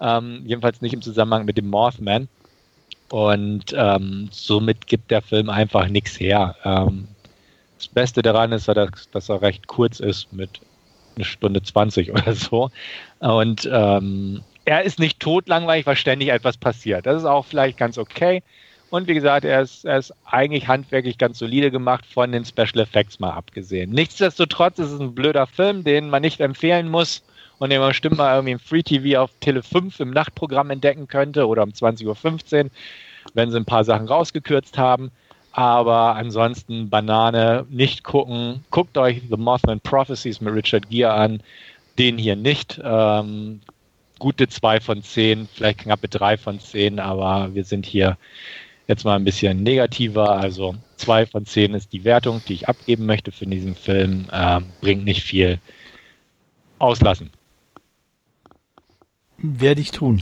[0.02, 2.28] ähm, jedenfalls nicht im Zusammenhang mit dem Mothman.
[3.10, 6.56] Und ähm, somit gibt der Film einfach nichts her.
[6.64, 7.08] Ähm,
[7.78, 10.62] das Beste daran ist, dass, dass, er recht kurz ist mit
[11.16, 12.70] eine Stunde 20 oder so.
[13.20, 17.06] Und ähm, er ist nicht totlangweilig, weil ständig etwas passiert.
[17.06, 18.44] Das ist auch vielleicht ganz okay.
[18.92, 22.80] Und wie gesagt, er ist, er ist eigentlich handwerklich ganz solide gemacht, von den Special
[22.80, 23.92] Effects mal abgesehen.
[23.92, 27.24] Nichtsdestotrotz ist es ein blöder Film, den man nicht empfehlen muss
[27.60, 31.08] und den man bestimmt mal irgendwie im Free TV auf Tele 5 im Nachtprogramm entdecken
[31.08, 32.72] könnte oder um 20.15 Uhr,
[33.34, 35.12] wenn sie ein paar Sachen rausgekürzt haben.
[35.52, 38.63] Aber ansonsten Banane nicht gucken.
[38.72, 41.43] Guckt euch The Mothman Prophecies mit Richard Gere an.
[41.98, 42.80] Den hier nicht.
[42.84, 43.60] Ähm,
[44.19, 48.17] gute 2 von 10, vielleicht knappe 3 von 10, aber wir sind hier
[48.88, 50.38] jetzt mal ein bisschen negativer.
[50.38, 54.28] Also 2 von 10 ist die Wertung, die ich abgeben möchte für diesen Film.
[54.32, 55.60] Ähm, bringt nicht viel.
[56.78, 57.32] Auslassen.
[59.41, 60.21] Werde ich tun.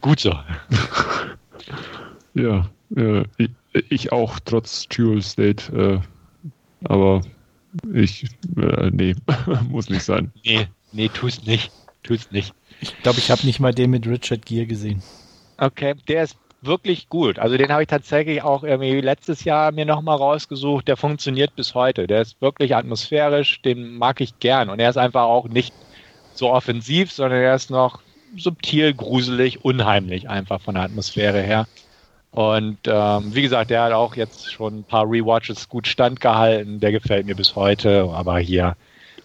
[0.00, 0.34] Gut so.
[2.34, 3.50] ja, äh, ich,
[3.90, 5.72] ich, auch, trotz Dual State.
[5.72, 6.00] Äh,
[6.84, 7.22] aber
[7.92, 8.24] ich,
[8.56, 9.14] äh, nee,
[9.68, 10.32] muss nicht sein.
[10.44, 11.70] Nee, nee, tu's nicht.
[12.02, 12.54] Tu's nicht.
[12.80, 15.02] Ich glaube, ich habe nicht mal den mit Richard Gere gesehen.
[15.58, 17.38] Okay, der ist wirklich gut.
[17.38, 20.88] Also den habe ich tatsächlich auch irgendwie letztes Jahr mir nochmal rausgesucht.
[20.88, 22.06] Der funktioniert bis heute.
[22.06, 24.70] Der ist wirklich atmosphärisch, den mag ich gern.
[24.70, 25.74] Und er ist einfach auch nicht
[26.38, 28.00] so offensiv, sondern er ist noch
[28.36, 31.66] subtil, gruselig, unheimlich einfach von der Atmosphäre her.
[32.30, 36.78] Und ähm, wie gesagt, der hat auch jetzt schon ein paar Rewatches gut standgehalten.
[36.78, 38.08] Der gefällt mir bis heute.
[38.12, 38.76] Aber hier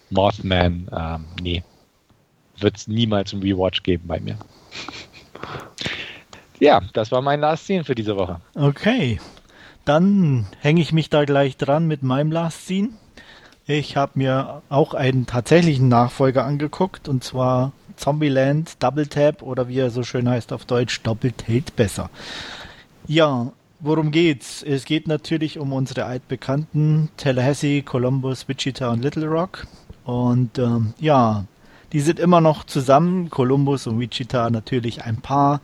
[0.09, 1.63] Mothman, ähm, nee,
[2.57, 4.37] wird es niemals ein Rewatch geben bei mir.
[6.59, 8.39] Ja, das war mein Last Scene für diese Woche.
[8.55, 9.19] Okay,
[9.83, 12.91] dann hänge ich mich da gleich dran mit meinem Last Scene.
[13.65, 19.79] Ich habe mir auch einen tatsächlichen Nachfolger angeguckt und zwar Zombieland Double Tap oder wie
[19.79, 22.09] er so schön heißt auf Deutsch Doppelt hält besser.
[23.07, 24.63] Ja, worum geht's?
[24.63, 29.65] Es geht natürlich um unsere altbekannten Tallahassee, Columbus, Wichita und Little Rock.
[30.03, 31.45] Und ähm, ja,
[31.93, 33.29] die sind immer noch zusammen.
[33.29, 35.61] Columbus und Wichita natürlich ein Paar.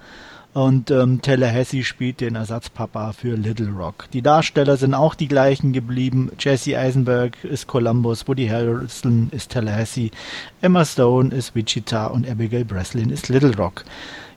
[0.54, 4.08] Und ähm, Tallahassee spielt den Ersatzpapa für Little Rock.
[4.14, 6.32] Die Darsteller sind auch die gleichen geblieben.
[6.40, 10.10] Jesse Eisenberg ist Columbus, Woody Harrelson ist Tallahassee,
[10.62, 13.86] Emma Stone ist Wichita und Abigail Breslin ist Little Rock.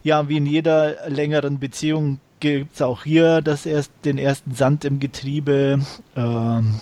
[0.03, 4.85] Ja, wie in jeder längeren Beziehung gibt es auch hier das erst, den ersten Sand
[4.85, 5.81] im Getriebe.
[6.14, 6.81] Ähm,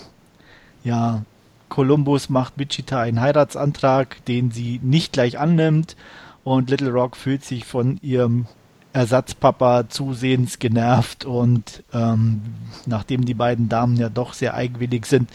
[0.82, 1.22] ja,
[1.68, 5.96] Columbus macht Wichita einen Heiratsantrag, den sie nicht gleich annimmt.
[6.42, 8.46] Und Little Rock fühlt sich von ihrem
[8.92, 11.24] Ersatzpapa zusehends genervt.
[11.24, 12.42] Und ähm,
[12.86, 15.30] nachdem die beiden Damen ja doch sehr eigenwillig sind,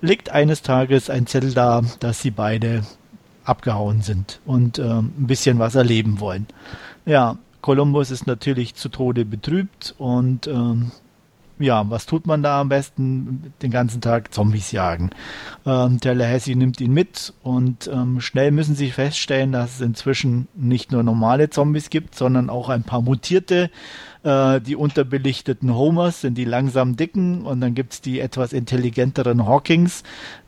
[0.00, 2.82] liegt eines Tages ein Zettel da, dass sie beide
[3.44, 6.46] abgehauen sind und ähm, ein bisschen was erleben wollen.
[7.06, 10.92] Ja, Kolumbus ist natürlich zu Tode betrübt und ähm,
[11.62, 13.52] ja, was tut man da am besten?
[13.62, 15.10] Den ganzen Tag Zombies jagen.
[15.64, 20.92] Ähm, Tallahassee nimmt ihn mit und ähm, schnell müssen sie feststellen, dass es inzwischen nicht
[20.92, 23.70] nur normale Zombies gibt, sondern auch ein paar mutierte.
[24.22, 30.04] Äh, die unterbelichteten Homers sind die langsam dicken und dann gibt's die etwas intelligenteren Hawkings,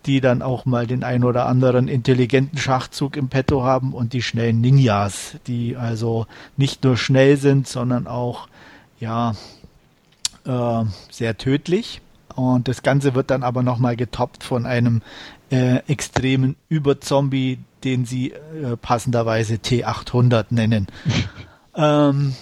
[0.07, 4.23] die dann auch mal den ein oder anderen intelligenten Schachzug im Petto haben und die
[4.23, 8.49] schnellen Ninjas, die also nicht nur schnell sind, sondern auch
[9.01, 9.35] ja
[10.45, 12.01] äh, sehr tödlich.
[12.35, 15.03] Und das Ganze wird dann aber nochmal getoppt von einem
[15.51, 20.89] äh, extremen Überzombie, den sie äh, passenderweise T800 nennen.
[21.77, 22.35] ähm,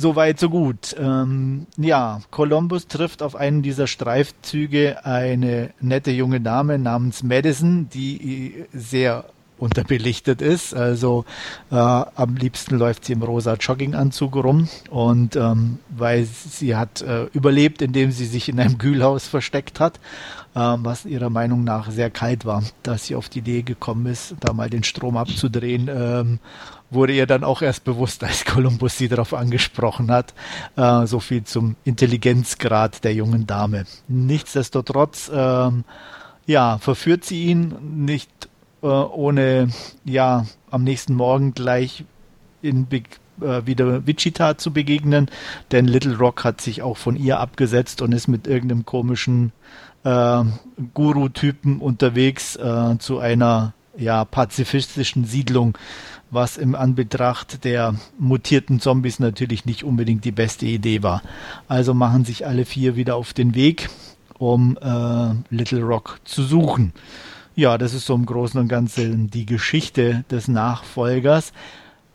[0.00, 0.94] Soweit, so gut.
[0.96, 8.66] Ähm, ja, Columbus trifft auf einen dieser Streifzüge eine nette junge Dame namens Madison, die
[8.72, 9.24] sehr
[9.58, 10.74] unterbelichtet ist.
[10.74, 11.24] Also
[11.70, 17.24] äh, am liebsten läuft sie im rosa Jogginganzug rum und ähm, weil sie hat äh,
[17.32, 19.98] überlebt, indem sie sich in einem Kühlhaus versteckt hat,
[20.54, 24.36] äh, was ihrer Meinung nach sehr kalt war, dass sie auf die Idee gekommen ist,
[24.40, 25.88] da mal den Strom abzudrehen.
[25.92, 26.38] Ähm,
[26.90, 30.34] wurde ihr dann auch erst bewusst, als Kolumbus sie darauf angesprochen hat.
[30.76, 33.84] Äh, so viel zum Intelligenzgrad der jungen Dame.
[34.08, 35.84] Nichtsdestotrotz, ähm,
[36.46, 37.74] ja, verführt sie ihn
[38.06, 38.47] nicht
[38.86, 39.68] ohne
[40.04, 42.04] ja am nächsten Morgen gleich
[42.62, 45.30] in Big, äh, wieder Wichita zu begegnen,
[45.70, 49.52] denn Little Rock hat sich auch von ihr abgesetzt und ist mit irgendeinem komischen
[50.04, 50.44] äh,
[50.94, 55.76] Guru-Typen unterwegs äh, zu einer ja pazifistischen Siedlung,
[56.30, 61.22] was im Anbetracht der mutierten Zombies natürlich nicht unbedingt die beste Idee war.
[61.66, 63.88] Also machen sich alle vier wieder auf den Weg,
[64.38, 66.92] um äh, Little Rock zu suchen.
[67.58, 71.52] Ja, das ist so im Großen und Ganzen die Geschichte des Nachfolgers.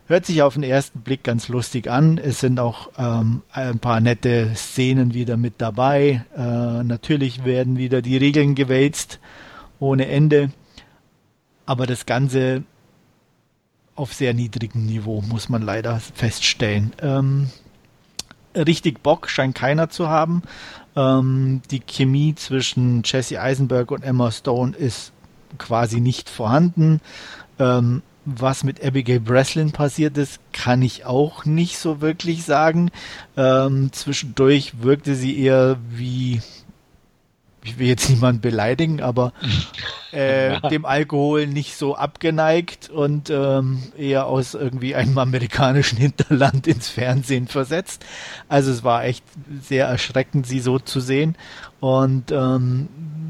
[0.08, 2.18] Hört sich auf den ersten Blick ganz lustig an.
[2.18, 6.24] Es sind auch ähm, ein paar nette Szenen wieder mit dabei.
[6.34, 9.20] Äh, natürlich werden wieder die Regeln gewälzt
[9.82, 10.54] ohne Ende.
[11.66, 12.64] Aber das Ganze
[13.96, 16.94] auf sehr niedrigem Niveau, muss man leider feststellen.
[17.02, 17.50] Ähm,
[18.56, 20.44] richtig Bock scheint keiner zu haben.
[20.96, 25.13] Ähm, die Chemie zwischen Jesse Eisenberg und Emma Stone ist
[25.58, 27.02] quasi nicht vorhanden.
[27.60, 32.90] Ähm, was mit Abigail Breslin passiert ist, kann ich auch nicht so wirklich sagen.
[33.36, 36.42] Ähm, zwischendurch wirkte sie eher wie,
[37.66, 39.34] ich will jetzt niemanden beleidigen, aber
[40.14, 46.88] äh, dem Alkohol nicht so abgeneigt und ähm, eher aus irgendwie einem amerikanischen Hinterland ins
[46.88, 48.06] Fernsehen versetzt.
[48.48, 49.26] Also es war echt
[49.62, 51.36] sehr erschreckend, sie so zu sehen.
[51.82, 52.88] Und ähm,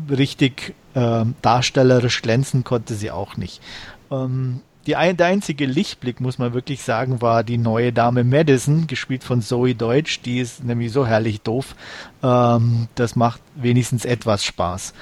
[0.08, 3.62] richtig äh, darstellerisch glänzen konnte sie auch nicht.
[4.12, 8.86] Ähm, die ein, der einzige Lichtblick, muss man wirklich sagen, war die neue Dame Madison,
[8.86, 10.21] gespielt von Zoe Deutsch.
[10.21, 11.75] Die ist nämlich so herrlich doof.
[12.21, 14.93] Ähm, das macht wenigstens etwas Spaß.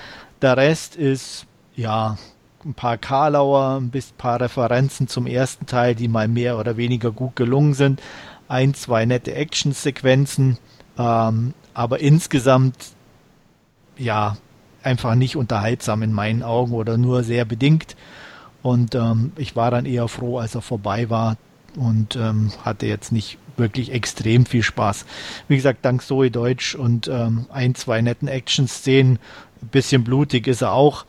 [0.41, 2.17] Der Rest ist, ja,
[2.63, 7.35] ein paar Karlauer, ein paar Referenzen zum ersten Teil, die mal mehr oder weniger gut
[7.35, 8.01] gelungen sind.
[8.47, 10.59] Ein, zwei nette Actionsequenzen.
[10.97, 12.75] Ähm, aber insgesamt,
[13.97, 14.37] ja,
[14.83, 17.95] einfach nicht unterhaltsam in meinen Augen oder nur sehr bedingt.
[18.61, 21.37] Und ähm, ich war dann eher froh, als er vorbei war
[21.75, 25.05] und ähm, hatte jetzt nicht wirklich extrem viel Spaß.
[25.47, 29.19] Wie gesagt, dank Zoe Deutsch und ähm, ein, zwei netten Action-Szenen,
[29.71, 31.05] bisschen blutig ist er auch,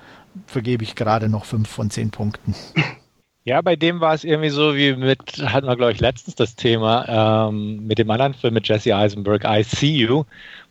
[0.46, 2.54] vergebe ich gerade noch fünf von zehn Punkten.
[3.44, 6.54] Ja, bei dem war es irgendwie so wie mit, hatten wir glaube ich letztens das
[6.54, 10.24] Thema, ähm, mit dem anderen Film mit Jesse Eisenberg, I See You,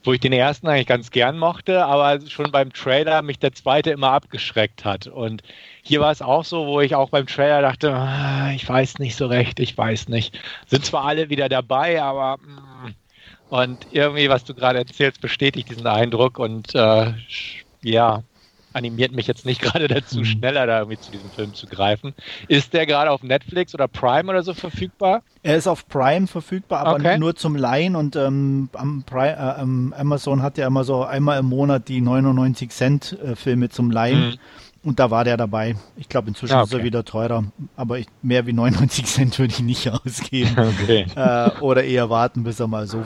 [0.05, 3.91] wo ich den ersten eigentlich ganz gern mochte, aber schon beim Trailer mich der zweite
[3.91, 5.07] immer abgeschreckt hat.
[5.07, 5.43] Und
[5.81, 9.17] hier war es auch so, wo ich auch beim Trailer dachte, ah, ich weiß nicht
[9.17, 10.39] so recht, ich weiß nicht.
[10.67, 12.95] Sind zwar alle wieder dabei, aber mm.
[13.49, 17.13] und irgendwie, was du gerade erzählst, bestätigt diesen Eindruck und äh,
[17.83, 18.23] ja,
[18.73, 20.25] animiert mich jetzt nicht gerade dazu, mhm.
[20.25, 22.13] schneller da irgendwie zu diesem Film zu greifen.
[22.47, 25.23] Ist der gerade auf Netflix oder Prime oder so verfügbar?
[25.43, 27.17] Er ist auf Prime verfügbar, aber okay.
[27.17, 31.47] nur zum Leihen und ähm, am Prime, äh, Amazon hat ja immer so einmal im
[31.47, 34.31] Monat die 99 Cent äh, Filme zum Leihen.
[34.31, 34.35] Mhm.
[34.83, 35.75] Und da war der dabei.
[35.95, 36.63] Ich glaube, inzwischen okay.
[36.63, 37.43] ist er wieder teurer.
[37.75, 40.55] Aber ich, mehr wie 99 Cent würde ich nicht ausgeben.
[40.81, 41.05] Okay.
[41.15, 43.03] Äh, oder eher warten, bis er mal so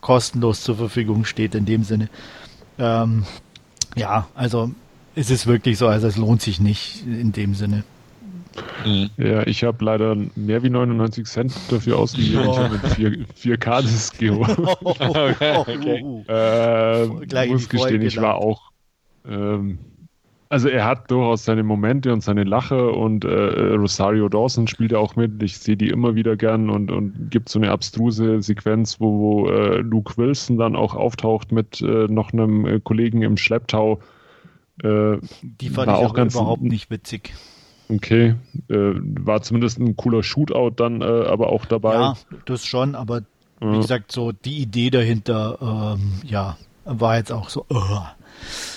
[0.00, 2.08] kostenlos zur Verfügung steht in dem Sinne.
[2.78, 3.24] Ähm,
[3.94, 4.70] ja, also
[5.14, 7.84] es ist wirklich so, also es lohnt sich nicht in dem Sinne.
[8.84, 9.10] Mhm.
[9.16, 12.46] Ja, ich habe leider mehr wie 99 Cent dafür ausgegeben.
[12.46, 12.52] Oh.
[12.52, 14.58] Ich habe ein 4K-Disc geholt.
[14.84, 16.24] okay.
[16.28, 18.70] äh, muss gestehen, ich war auch.
[19.26, 19.78] Ähm,
[20.54, 23.28] also er hat durchaus seine Momente und seine Lache und äh,
[23.74, 25.42] Rosario Dawson spielt ja auch mit.
[25.42, 29.48] Ich sehe die immer wieder gern und, und gibt so eine abstruse Sequenz, wo, wo
[29.48, 33.98] äh, Luke Wilson dann auch auftaucht mit äh, noch einem äh, Kollegen im Schlepptau.
[34.80, 37.34] Äh, die fand ich auch ganz überhaupt nicht witzig.
[37.88, 38.36] Okay,
[38.68, 41.94] äh, war zumindest ein cooler Shootout dann aber auch dabei.
[41.94, 42.14] Ja,
[42.44, 43.22] das schon, aber
[43.60, 47.66] wie gesagt, so die Idee dahinter, ähm, ja, war jetzt auch so.
[47.70, 48.06] Uh.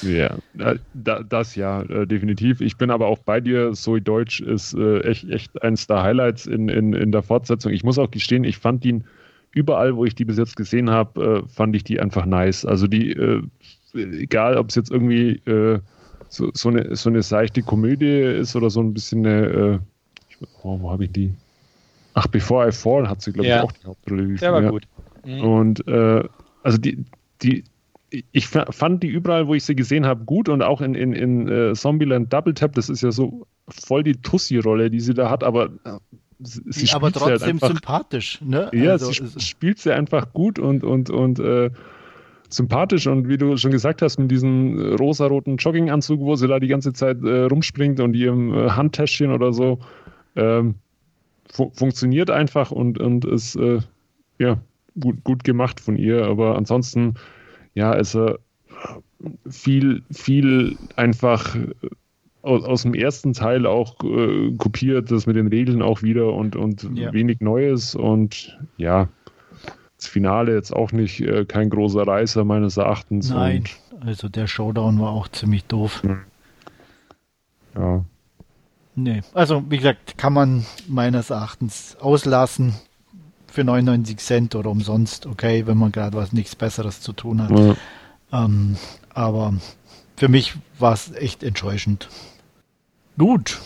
[0.02, 2.62] Ja, das ja, äh, definitiv.
[2.62, 3.74] Ich bin aber auch bei dir.
[3.74, 7.72] Zoe Deutsch ist äh, echt, echt eines der Highlights in, in, in der Fortsetzung.
[7.72, 9.04] Ich muss auch gestehen, ich fand ihn
[9.52, 12.66] überall, wo ich die bis jetzt gesehen habe, äh, fand ich die einfach nice.
[12.66, 13.42] Also die, äh,
[13.94, 15.80] egal ob es jetzt irgendwie äh,
[16.30, 19.80] so, so, eine, so eine seichte Komödie ist oder so ein bisschen eine, äh,
[20.64, 21.34] oh, wo habe ich die?
[22.14, 23.58] Ach, Before I Fall hat sie, glaube ja.
[23.58, 24.36] ich, auch die Hauptrolle.
[24.36, 24.70] Der war ja.
[24.70, 24.88] gut.
[25.26, 25.42] Mhm.
[25.42, 27.06] Und also die,
[27.44, 27.64] die,
[28.10, 31.50] ich fand die überall, wo ich sie gesehen habe, gut und auch in, in, in
[31.50, 35.44] uh, Zombieland Double Tap, das ist ja so voll die Tussi-Rolle, die sie da hat,
[35.44, 35.98] aber äh,
[36.40, 38.70] sie aber halt trotzdem halt einfach, sympathisch, ne?
[38.74, 41.70] Ja, also, sie spielt sie einfach gut und, und, und äh,
[42.50, 46.68] sympathisch und wie du schon gesagt hast, mit diesem rosaroten Jogginganzug, wo sie da die
[46.68, 49.80] ganze Zeit äh, rumspringt und ihrem äh, Handtäschchen oder so,
[50.36, 50.76] ähm,
[51.52, 53.80] fu funktioniert einfach und, und ist äh,
[54.40, 54.60] ja
[55.00, 57.16] gut, gut gemacht von ihr, aber ansonsten
[57.78, 58.40] ja, also
[59.48, 61.56] viel, viel einfach
[62.42, 66.56] aus, aus dem ersten Teil auch äh, kopiert, das mit den Regeln auch wieder und,
[66.56, 67.14] und ja.
[67.14, 69.10] wenig Neues und ja,
[69.96, 73.30] das Finale jetzt auch nicht äh, kein großer Reißer meines Erachtens.
[73.30, 73.66] Nein,
[74.00, 76.02] also der Showdown war auch ziemlich doof.
[76.02, 76.22] Hm.
[77.76, 78.06] Ja.
[78.96, 82.74] Nee, also wie gesagt, kann man meines Erachtens auslassen
[83.58, 87.50] für 99 Cent oder umsonst, okay, wenn man gerade was nichts Besseres zu tun hat.
[87.50, 87.76] Ja.
[88.32, 88.76] Ähm,
[89.16, 89.56] aber
[90.16, 92.08] für mich war es echt enttäuschend.
[93.18, 93.60] Gut,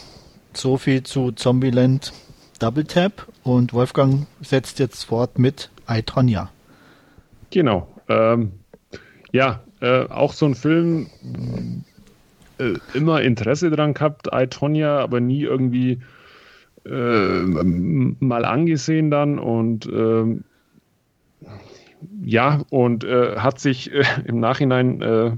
[0.53, 2.13] so viel zu Zombieland
[2.59, 6.49] Double Tap und Wolfgang setzt jetzt fort mit Aitronia.
[7.49, 7.89] Genau.
[8.07, 8.53] Ähm,
[9.33, 11.07] ja, äh, auch so ein Film,
[12.59, 15.99] äh, immer Interesse dran gehabt, Aitonia, aber nie irgendwie
[16.85, 20.39] äh, mal angesehen dann und äh,
[22.23, 25.31] ja, und äh, hat sich äh, im Nachhinein äh,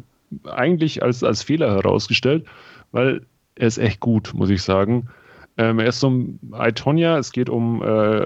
[0.49, 2.45] eigentlich als, als Fehler herausgestellt,
[2.91, 3.21] weil
[3.55, 5.09] er ist echt gut, muss ich sagen.
[5.57, 7.83] Ähm, er ist so ein Itonia, es geht um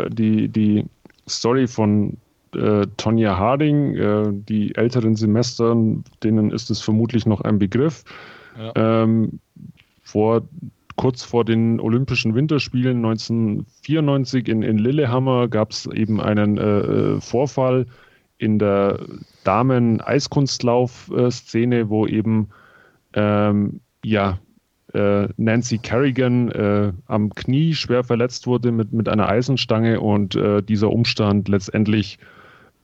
[0.09, 0.85] die, die
[1.27, 2.15] Story von
[2.95, 8.05] Tonja Harding, die älteren Semestern, denen ist es vermutlich noch ein Begriff.
[8.57, 9.03] Ja.
[9.03, 9.39] Ähm,
[10.01, 10.43] vor
[10.97, 17.21] kurz vor den Olympischen Winterspielen 1994 in, in Lillehammer gab es eben einen äh, äh,
[17.21, 17.85] Vorfall
[18.39, 18.99] in der
[19.45, 22.49] Damen-Eiskunstlauf-Szene, wo eben
[23.13, 24.39] ähm, ja,
[24.93, 30.61] äh, Nancy Kerrigan äh, am Knie schwer verletzt wurde mit, mit einer Eisenstange und äh,
[30.61, 32.19] dieser Umstand letztendlich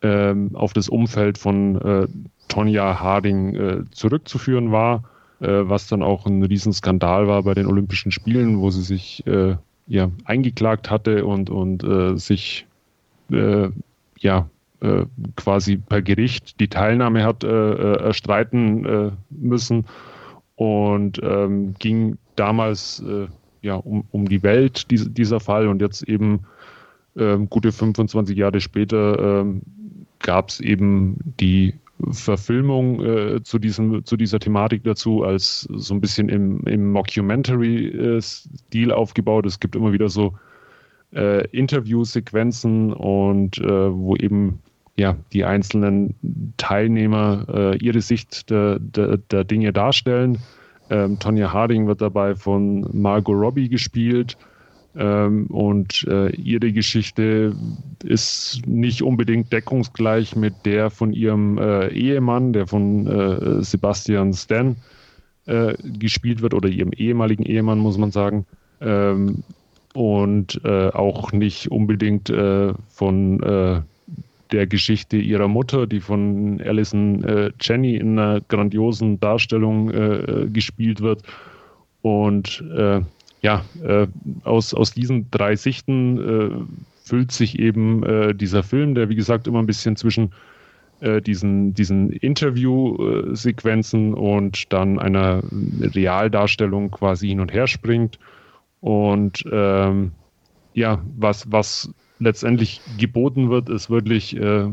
[0.02, 2.08] ähm, auf das Umfeld von äh,
[2.48, 5.02] Tonja Harding zurückzuführen war
[5.40, 9.56] was dann auch ein Riesenskandal war bei den Olympischen Spielen, wo sie sich äh,
[9.86, 12.66] ja, eingeklagt hatte und, und äh, sich
[13.30, 13.68] äh,
[14.18, 14.48] ja,
[14.80, 15.04] äh,
[15.36, 19.86] quasi per Gericht die Teilnahme hat äh, erstreiten müssen.
[20.56, 23.02] Und ähm, ging damals
[23.60, 25.66] ja, um, um die Welt, dies, dieser Fall.
[25.66, 26.40] Und jetzt eben
[27.16, 29.62] ähm, gute 25 Jahre später ähm,
[30.20, 31.74] gab es eben die
[32.10, 38.92] Verfilmung äh, zu, diesem, zu dieser Thematik dazu, als so ein bisschen im, im Mockumentary-Stil
[38.92, 39.46] aufgebaut.
[39.46, 40.34] Es gibt immer wieder so
[41.14, 44.60] äh, Interviewsequenzen und äh, wo eben
[44.96, 46.14] ja, die einzelnen
[46.56, 50.38] Teilnehmer äh, ihre Sicht der, der, der Dinge darstellen.
[50.90, 54.36] Ähm, Tonya Harding wird dabei von Margot Robbie gespielt.
[54.96, 57.54] Ähm, und äh, ihre Geschichte
[58.04, 64.76] ist nicht unbedingt deckungsgleich mit der von ihrem äh, Ehemann, der von äh, Sebastian Stan
[65.46, 68.46] äh, gespielt wird, oder ihrem ehemaligen Ehemann, muss man sagen.
[68.80, 69.42] Ähm,
[69.94, 73.84] und äh, auch nicht unbedingt äh, von
[74.52, 81.22] der Geschichte ihrer Mutter, die von Alison Jenny in einer grandiosen Darstellung gespielt wird.
[82.02, 82.62] Und
[83.44, 84.06] ja, äh,
[84.42, 86.50] aus, aus diesen drei Sichten äh,
[87.04, 90.32] füllt sich eben äh, dieser Film, der wie gesagt immer ein bisschen zwischen
[91.26, 95.42] diesen, diesen Interview-Sequenzen und dann einer
[95.94, 98.18] Realdarstellung quasi hin und her springt.
[98.80, 100.12] Und ähm,
[100.72, 104.70] ja, was, was letztendlich geboten wird, ist wirklich äh,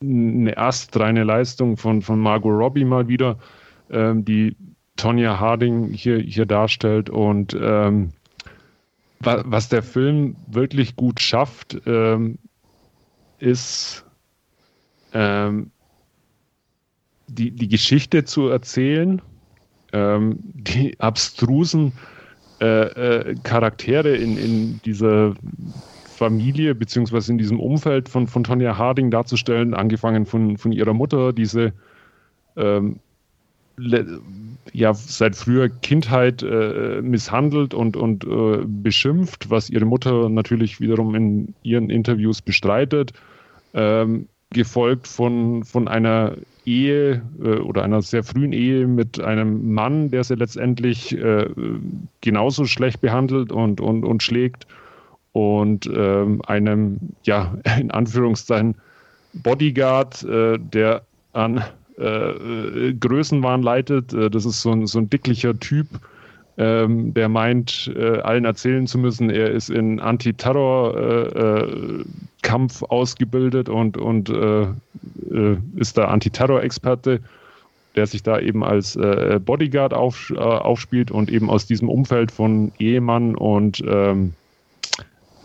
[0.00, 3.38] eine astreine Leistung von, von Margot Robbie mal wieder,
[3.90, 4.56] ähm, die
[5.02, 7.10] Tonya Harding hier, hier darstellt.
[7.10, 8.10] Und ähm,
[9.18, 12.38] wa was der Film wirklich gut schafft, ähm,
[13.40, 14.04] ist
[15.12, 15.72] ähm,
[17.26, 19.20] die, die Geschichte zu erzählen,
[19.92, 21.92] ähm, die abstrusen
[22.60, 25.34] äh, äh, Charaktere in, in dieser
[26.04, 31.32] Familie beziehungsweise in diesem Umfeld von, von Tonya Harding darzustellen, angefangen von, von ihrer Mutter,
[31.32, 31.72] diese
[32.56, 33.00] ähm,
[34.72, 41.14] ja seit früher Kindheit äh, misshandelt und, und äh, beschimpft, was ihre Mutter natürlich wiederum
[41.14, 43.12] in ihren Interviews bestreitet,
[43.74, 50.10] ähm, gefolgt von, von einer Ehe äh, oder einer sehr frühen Ehe mit einem Mann,
[50.10, 51.48] der sie letztendlich äh,
[52.20, 54.66] genauso schlecht behandelt und, und, und schlägt
[55.32, 58.76] und ähm, einem, ja, in Anführungszeichen,
[59.34, 61.02] Bodyguard, äh, der
[61.32, 61.64] an
[61.98, 64.12] äh, Größenwahn leitet.
[64.12, 65.86] Äh, das ist so ein, so ein dicklicher Typ,
[66.58, 73.70] ähm, der meint, äh, allen erzählen zu müssen, er ist in Antiterror-Kampf äh, äh, ausgebildet
[73.70, 77.20] und, und äh, äh, ist da Antiterror-Experte,
[77.96, 82.70] der sich da eben als äh, Bodyguard auf, aufspielt und eben aus diesem Umfeld von
[82.78, 84.34] Ehemann und ähm,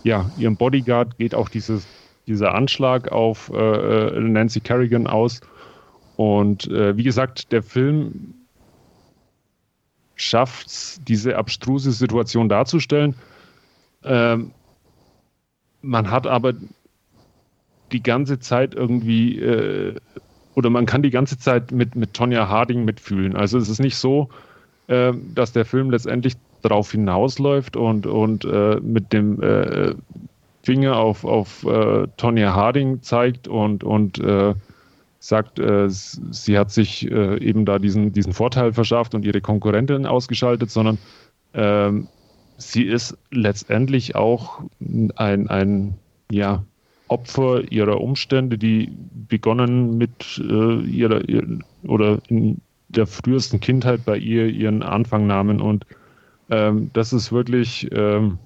[0.04, 1.88] ja, ihrem Bodyguard geht auch dieses,
[2.28, 5.42] dieser Anschlag auf Nancy Kerrigan aus.
[6.18, 8.34] Und wie gesagt, der Film
[10.18, 13.16] schafft es, diese abstruse Situation darzustellen.
[14.04, 14.52] Ähm,
[15.82, 16.54] man hat aber
[17.92, 19.96] die ganze Zeit irgendwie, äh,
[20.56, 23.36] oder man kann die ganze Zeit mit, mit Tonja Harding mitfühlen.
[23.36, 24.30] Also es ist nicht so,
[24.88, 29.94] äh, dass der Film letztendlich darauf hinausläuft und, und äh, mit dem äh,
[30.64, 34.56] Finger auf, auf äh, Tonja Harding zeigt und, und äh,
[35.20, 40.06] sagt, äh, sie hat sich äh, eben da diesen, diesen Vorteil verschafft und ihre Konkurrentin
[40.06, 40.98] ausgeschaltet, sondern
[41.54, 42.08] ähm,
[42.58, 44.62] sie ist letztendlich auch
[45.16, 45.96] ein, ein
[46.32, 46.64] ja,
[47.08, 48.92] Opfer ihrer Umstände, die
[49.28, 55.62] begonnen mit äh, ihrer, ihr, oder in der frühesten Kindheit bei ihr ihren Anfang nahmen.
[55.62, 55.86] Und
[56.50, 58.38] ähm, das ist wirklich ähm,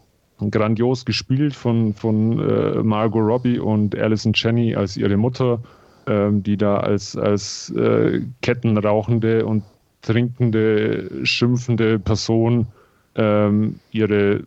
[0.49, 5.59] grandios gespielt von, von äh, Margot Robbie und Alison Jenny als ihre Mutter
[6.07, 9.63] ähm, die da als, als äh, kettenrauchende und
[10.01, 12.67] trinkende, schimpfende Person
[13.15, 14.43] ähm, ihre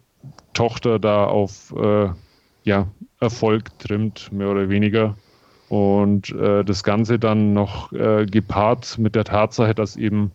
[0.53, 2.09] Tochter da auf äh,
[2.65, 2.87] ja,
[3.21, 5.17] Erfolg trimmt, mehr oder weniger.
[5.69, 10.31] Und äh, das Ganze dann noch äh, gepaart mit der Tatsache, dass eben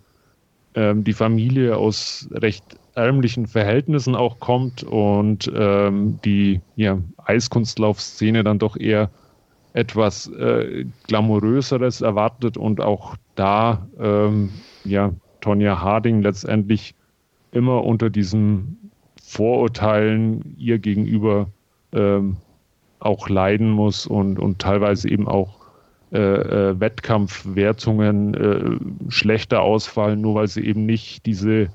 [0.76, 2.64] ähm, die Familie aus recht
[2.96, 9.10] ärmlichen Verhältnissen auch kommt und ähm, die ja, Eiskunstlaufszene dann doch eher
[9.74, 14.50] etwas äh, glamouröseres erwartet und auch da ähm,
[14.84, 15.12] ja
[15.42, 16.96] Tonja Harding letztendlich
[17.52, 18.92] immer unter diesen
[19.24, 21.48] Vorurteilen ihr gegenüber
[21.94, 22.38] ähm,
[23.00, 25.60] auch leiden muss und, und teilweise eben auch
[26.12, 31.70] äh, äh, Wettkampfwertungen äh, schlechter ausfallen, nur weil sie eben nicht diese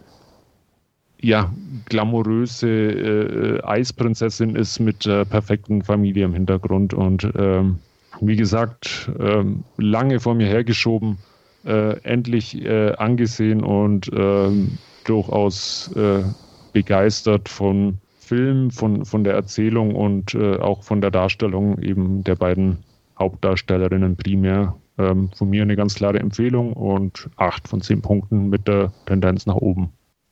[1.24, 1.50] ja,
[1.86, 6.92] glamouröse äh, Eisprinzessin ist mit äh, perfekten Familie im Hintergrund.
[6.92, 7.78] Und ähm,
[8.20, 11.16] wie gesagt, ähm, lange vor mir hergeschoben,
[11.64, 16.22] äh, endlich äh, angesehen und ähm, durchaus äh,
[16.74, 22.36] begeistert von Film, von, von der Erzählung und äh, auch von der Darstellung eben der
[22.36, 22.78] beiden
[23.18, 24.74] Hauptdarstellerinnen primär.
[24.98, 29.46] Ähm, von mir eine ganz klare Empfehlung und acht von zehn Punkten mit der Tendenz
[29.46, 29.90] nach oben.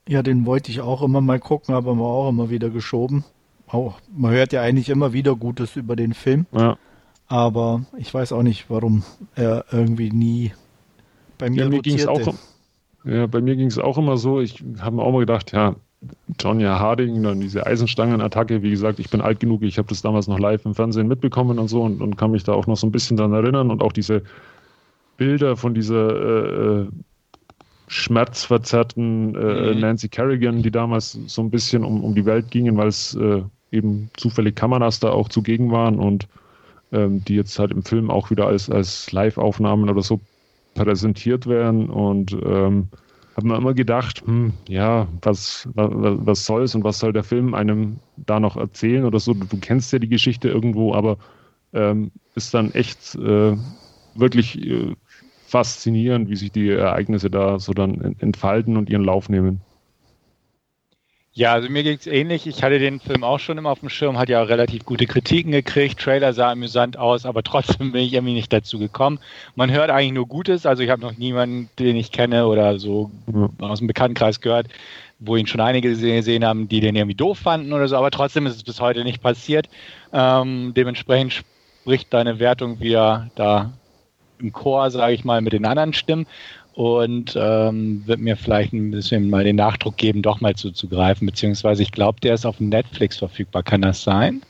[0.08, 3.24] Ja, den wollte ich auch immer mal gucken, aber war auch immer wieder geschoben.
[3.68, 6.46] Auch, man hört ja eigentlich immer wieder Gutes über den Film.
[6.52, 6.76] Ja.
[7.28, 10.52] Aber ich weiß auch nicht, warum er irgendwie nie
[11.38, 12.34] bei mir, ja, mir ging es auch.
[13.04, 14.40] Ja, bei mir ging es auch immer so.
[14.40, 15.76] Ich habe mir auch mal gedacht, ja,
[16.40, 20.26] Johnny Harding, dann diese Eisenstangenattacke, wie gesagt, ich bin alt genug, ich habe das damals
[20.28, 22.86] noch live im Fernsehen mitbekommen und so und, und, kann mich da auch noch so
[22.86, 24.22] ein bisschen daran erinnern und auch diese
[25.16, 26.88] Bilder von dieser äh, äh
[27.88, 29.80] schmerzverzerrten äh, mhm.
[29.80, 33.42] Nancy Kerrigan, die damals so ein bisschen um, um die Welt gingen, weil es äh,
[33.70, 36.28] eben zufällig Kameras da auch zugegen waren und
[36.92, 40.20] ähm, die jetzt halt im Film auch wieder als, als Live-Aufnahmen oder so
[40.74, 42.88] präsentiert werden und ähm,
[43.36, 45.90] habe mir immer gedacht, hm, ja, was, was,
[46.26, 49.32] was soll's und was soll der Film einem da noch erzählen oder so.
[49.32, 51.16] Du, kennst ja die Geschichte irgendwo, aber
[51.72, 53.56] ähm, ist dann echt äh,
[54.14, 54.94] wirklich äh,
[55.52, 59.60] faszinierend, wie sich die Ereignisse da so dann entfalten und ihren Lauf nehmen.
[61.34, 62.46] Ja, also mir ging es ähnlich.
[62.46, 65.06] Ich hatte den Film auch schon immer auf dem Schirm, hat ja auch relativ gute
[65.06, 66.00] Kritiken gekriegt.
[66.00, 69.18] Trailer sah amüsant aus, aber trotzdem bin ich irgendwie nicht dazu gekommen.
[69.54, 70.66] Man hört eigentlich nur Gutes.
[70.66, 73.48] Also ich habe noch niemanden, den ich kenne oder so ja.
[73.66, 74.68] aus dem Bekanntenkreis gehört,
[75.20, 77.96] wo ihn schon einige gesehen haben, die den irgendwie doof fanden oder so.
[77.96, 79.68] Aber trotzdem ist es bis heute nicht passiert.
[80.12, 81.44] Ähm, dementsprechend
[81.82, 83.72] spricht deine Wertung wieder da
[84.42, 86.26] im Chor, sage ich mal, mit den anderen Stimmen
[86.74, 91.26] und ähm, wird mir vielleicht ein bisschen mal den Nachdruck geben, doch mal zuzugreifen.
[91.26, 93.62] Beziehungsweise ich glaube, der ist auf Netflix verfügbar.
[93.62, 94.42] Kann das sein?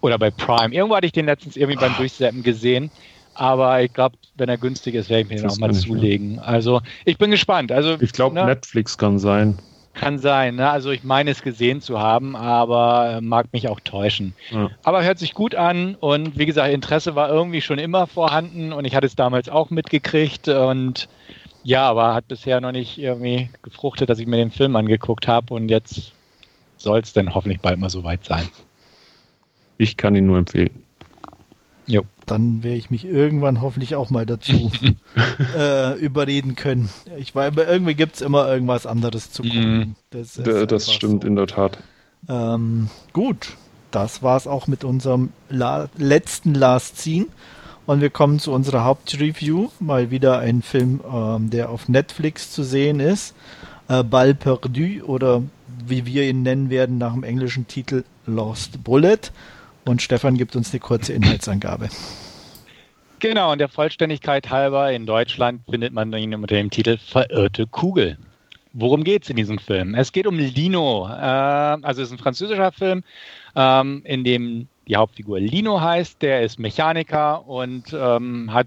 [0.00, 0.74] Oder bei Prime.
[0.74, 2.90] Irgendwo hatte ich den letztens irgendwie beim Durchsetzen gesehen.
[3.34, 6.38] Aber ich glaube, wenn er günstig ist, werde ich mir den auch mal zulegen.
[6.38, 7.70] Also ich bin gespannt.
[7.70, 8.46] Also, ich glaube, ne?
[8.46, 9.58] Netflix kann sein.
[9.96, 10.68] Kann sein, ne?
[10.70, 14.34] Also ich meine es gesehen zu haben, aber mag mich auch täuschen.
[14.50, 14.70] Ja.
[14.82, 18.84] Aber hört sich gut an und wie gesagt, Interesse war irgendwie schon immer vorhanden und
[18.84, 21.08] ich hatte es damals auch mitgekriegt und
[21.64, 25.54] ja, aber hat bisher noch nicht irgendwie gefruchtet, dass ich mir den Film angeguckt habe
[25.54, 26.12] und jetzt
[26.76, 28.46] soll es dann hoffentlich bald mal soweit sein.
[29.78, 30.85] Ich kann ihn nur empfehlen.
[31.86, 32.04] Jo.
[32.26, 34.72] Dann werde ich mich irgendwann hoffentlich auch mal dazu
[35.56, 36.90] äh, überreden können.
[37.18, 39.78] Ich weiß, irgendwie gibt es immer irgendwas anderes zu gucken.
[39.78, 39.94] Mhm.
[40.10, 41.28] Das, das stimmt so.
[41.28, 41.78] in der Tat.
[42.28, 43.56] Ähm, gut,
[43.90, 47.26] das war es auch mit unserem La letzten Last Scene.
[47.86, 49.68] Und wir kommen zu unserer Hauptreview.
[49.78, 53.34] Mal wieder ein Film, ähm, der auf Netflix zu sehen ist.
[53.88, 55.42] Äh, Ball perdu oder
[55.86, 59.30] wie wir ihn nennen werden nach dem englischen Titel Lost Bullet.
[59.86, 61.88] Und Stefan gibt uns eine kurze Inhaltsangabe.
[63.20, 68.18] Genau, und der Vollständigkeit halber, in Deutschland findet man ihn unter dem Titel Verirrte Kugel.
[68.72, 69.94] Worum geht es in diesem Film?
[69.94, 71.08] Es geht um Lino.
[71.08, 73.04] Äh, also es ist ein französischer Film,
[73.54, 76.20] ähm, in dem die Hauptfigur Lino heißt.
[76.20, 78.66] Der ist Mechaniker und ähm, hat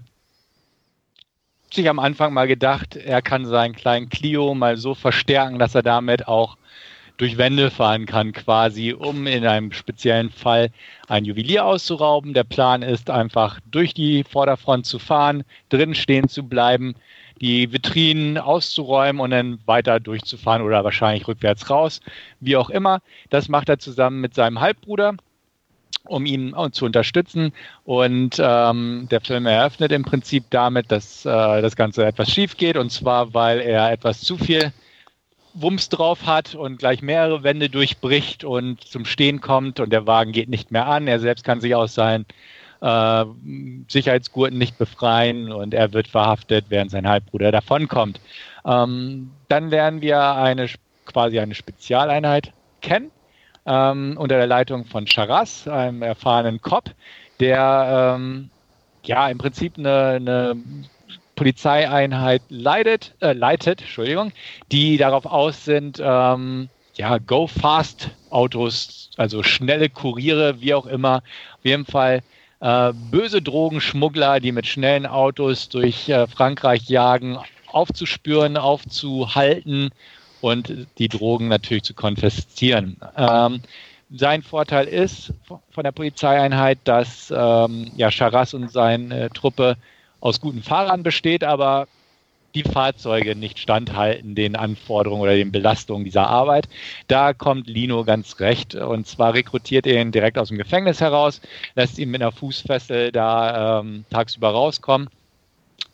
[1.72, 5.82] sich am Anfang mal gedacht, er kann seinen kleinen Clio mal so verstärken, dass er
[5.82, 6.56] damit auch
[7.20, 10.70] durch Wände fahren kann, quasi, um in einem speziellen Fall
[11.06, 12.32] ein Juwelier auszurauben.
[12.32, 16.94] Der Plan ist einfach durch die Vorderfront zu fahren, drin stehen zu bleiben,
[17.42, 22.00] die Vitrinen auszuräumen und dann weiter durchzufahren oder wahrscheinlich rückwärts raus,
[22.40, 23.02] wie auch immer.
[23.28, 25.14] Das macht er zusammen mit seinem Halbbruder
[26.06, 27.52] um ihn zu unterstützen.
[27.84, 31.28] Und ähm, der Film eröffnet im Prinzip damit, dass äh,
[31.60, 32.78] das Ganze etwas schief geht.
[32.78, 34.72] Und zwar, weil er etwas zu viel
[35.54, 40.32] Wumms drauf hat und gleich mehrere Wände durchbricht und zum Stehen kommt und der Wagen
[40.32, 41.08] geht nicht mehr an.
[41.08, 42.26] Er selbst kann sich aus seinen
[42.80, 43.24] äh,
[43.88, 48.20] Sicherheitsgurten nicht befreien und er wird verhaftet, während sein Halbbruder davonkommt.
[48.64, 50.68] Ähm, dann lernen wir eine
[51.06, 53.10] quasi eine Spezialeinheit kennen
[53.66, 56.90] ähm, unter der Leitung von Charas, einem erfahrenen Cop,
[57.38, 58.50] der ähm,
[59.04, 60.56] ja im Prinzip eine, eine
[61.40, 64.30] Polizeieinheit leidet, äh, leitet, Entschuldigung,
[64.70, 71.22] die darauf aus sind, ähm, ja, Go Fast Autos, also schnelle Kuriere, wie auch immer,
[71.54, 72.20] auf jeden Fall
[72.60, 77.38] äh, böse Drogenschmuggler, die mit schnellen Autos durch äh, Frankreich jagen,
[77.68, 79.92] aufzuspüren, aufzuhalten
[80.42, 82.98] und die Drogen natürlich zu konfiszieren.
[83.16, 83.62] Ähm,
[84.14, 85.32] sein Vorteil ist
[85.70, 89.78] von der Polizeieinheit, dass ähm, ja, Charas und seine Truppe
[90.20, 91.88] aus guten Fahrern besteht, aber
[92.54, 96.68] die Fahrzeuge nicht standhalten den Anforderungen oder den Belastungen dieser Arbeit.
[97.06, 98.74] Da kommt Lino ganz recht.
[98.74, 101.40] Und zwar rekrutiert er ihn direkt aus dem Gefängnis heraus,
[101.74, 105.08] lässt ihn mit einer Fußfessel da ähm, tagsüber rauskommen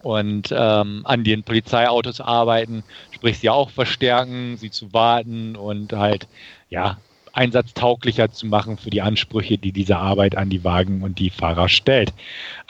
[0.03, 6.27] und ähm, an den Polizeiautos arbeiten, sprich sie auch verstärken, sie zu warten und halt,
[6.70, 6.99] ja,
[7.33, 11.68] einsatztauglicher zu machen für die Ansprüche, die diese Arbeit an die Wagen und die Fahrer
[11.68, 12.14] stellt.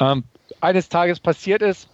[0.01, 0.25] Ähm,
[0.61, 1.89] eines Tages passiert es,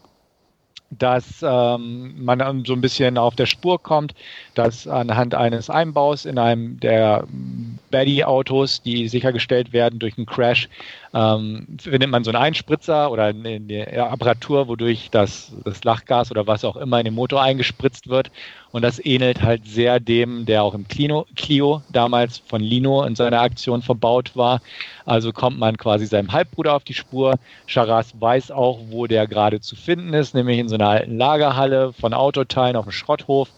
[0.91, 4.15] dass ähm, man so ein bisschen auf der Spur kommt,
[4.55, 7.25] dass anhand eines Einbaus in einem der
[7.91, 10.69] Baddy-Autos, die sichergestellt werden durch einen Crash,
[11.15, 16.65] ähm, findet man so einen Einspritzer oder eine, Apparatur, wodurch das, das Lachgas oder was
[16.65, 18.31] auch immer in den Motor eingespritzt wird.
[18.73, 23.15] Und das ähnelt halt sehr dem, der auch im Clio, Clio damals von Lino in
[23.15, 24.61] seiner Aktion verbaut war.
[25.05, 27.35] Also kommt man quasi seinem Halbbruder auf die Spur.
[27.67, 31.93] Charas weiß auch, wo der gerade zu finden ist, nämlich in so einer alten Lagerhalle
[31.93, 33.51] von Autoteilen auf dem Schrotthof.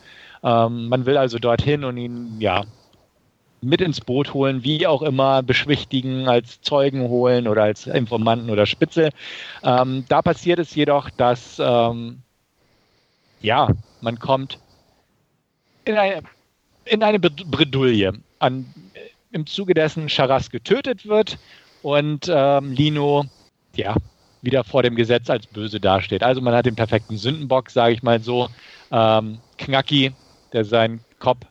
[0.44, 2.64] Ähm, man will also dorthin und ihn, ja,
[3.64, 8.66] mit ins Boot holen, wie auch immer, beschwichtigen, als Zeugen holen oder als Informanten oder
[8.66, 9.10] Spitzel.
[9.62, 12.20] Ähm, da passiert es jedoch, dass ähm,
[13.40, 13.68] ja,
[14.00, 14.58] man kommt
[15.84, 16.22] in eine,
[16.84, 18.66] in eine Bredouille, an,
[19.32, 21.38] im Zuge dessen Charas getötet wird
[21.82, 23.24] und ähm, Lino
[23.74, 23.96] ja,
[24.42, 26.22] wieder vor dem Gesetz als böse dasteht.
[26.22, 28.48] Also man hat den perfekten Sündenbock, sage ich mal so.
[28.90, 30.12] Ähm, Knacki,
[30.54, 31.44] der seinen Kopf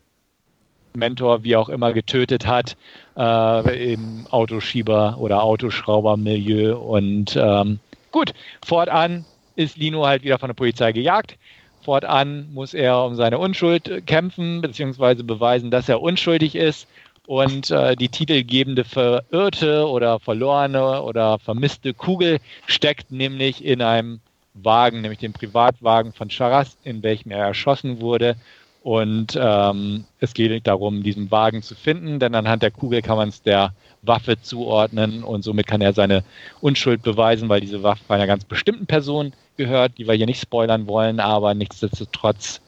[0.95, 2.75] Mentor, wie auch immer, getötet hat
[3.17, 6.75] äh, im Autoschieber- oder Autoschraubermilieu.
[6.77, 7.79] Und ähm,
[8.11, 8.33] gut,
[8.65, 9.25] fortan
[9.55, 11.37] ist Lino halt wieder von der Polizei gejagt.
[11.81, 16.87] Fortan muss er um seine Unschuld kämpfen, beziehungsweise beweisen, dass er unschuldig ist.
[17.25, 24.19] Und äh, die titelgebende verirrte oder verlorene oder vermisste Kugel steckt nämlich in einem
[24.53, 28.35] Wagen, nämlich dem Privatwagen von Charas, in welchem er erschossen wurde.
[28.83, 33.29] Und ähm, es geht darum, diesen Wagen zu finden, denn anhand der Kugel kann man
[33.29, 36.25] es der Waffe zuordnen und somit kann er seine
[36.59, 40.85] Unschuld beweisen, weil diese Waffe einer ganz bestimmten Person gehört, die wir hier nicht spoilern
[40.85, 42.59] wollen, aber nichtsdestotrotz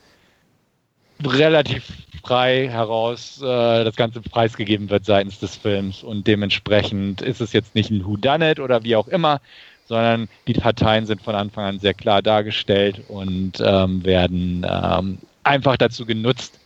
[1.22, 1.92] relativ
[2.24, 6.02] frei heraus äh, das Ganze preisgegeben wird seitens des Films.
[6.02, 9.42] Und dementsprechend ist es jetzt nicht ein Whodunit oder wie auch immer,
[9.86, 15.78] sondern die Parteien sind von Anfang an sehr klar dargestellt und ähm, werden ähm, einfach
[15.78, 16.60] dazu genutzt,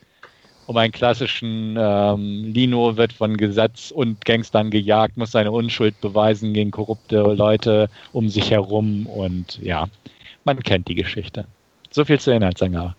[0.66, 6.54] um einen klassischen ähm, Lino wird von Gesetz und Gangstern gejagt, muss seine Unschuld beweisen
[6.54, 9.88] gegen korrupte Leute um sich herum und ja,
[10.44, 11.46] man kennt die Geschichte.
[11.90, 12.96] So viel zur Inhaltsangabe.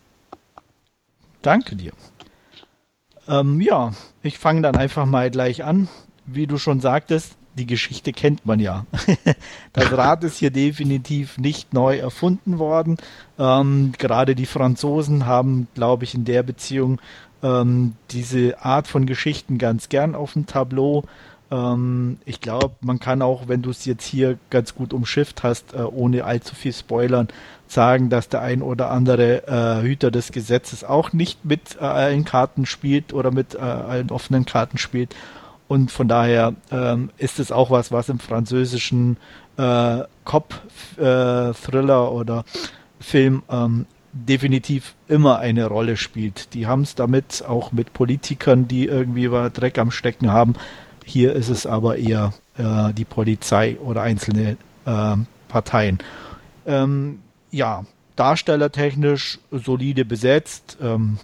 [1.42, 1.92] Danke dir.
[3.28, 5.88] Ähm, ja, ich fange dann einfach mal gleich an.
[6.26, 8.86] Wie du schon sagtest, die Geschichte kennt man ja.
[9.74, 12.96] das Rad ist hier definitiv nicht neu erfunden worden.
[13.38, 17.00] Ähm, gerade die Franzosen haben, glaube ich, in der Beziehung
[17.42, 21.04] ähm, diese Art von Geschichten ganz gern auf dem Tableau.
[21.50, 25.74] Ähm, ich glaube, man kann auch, wenn du es jetzt hier ganz gut umschifft hast,
[25.74, 27.28] äh, ohne allzu viel Spoilern,
[27.66, 32.24] sagen, dass der ein oder andere äh, Hüter des Gesetzes auch nicht mit äh, allen
[32.24, 35.14] Karten spielt oder mit äh, allen offenen Karten spielt
[35.70, 39.18] und von daher ähm, ist es auch was, was im französischen
[39.56, 42.44] äh, Cop-Thriller äh, oder
[42.98, 46.54] Film ähm, definitiv immer eine Rolle spielt.
[46.54, 50.54] Die haben es damit auch mit Politikern, die irgendwie Dreck am Stecken haben.
[51.04, 54.56] Hier ist es aber eher äh, die Polizei oder einzelne
[54.86, 55.16] äh,
[55.46, 55.98] Parteien.
[56.66, 57.20] Ähm,
[57.52, 57.84] ja,
[58.16, 61.18] darstellertechnisch solide besetzt, ähm,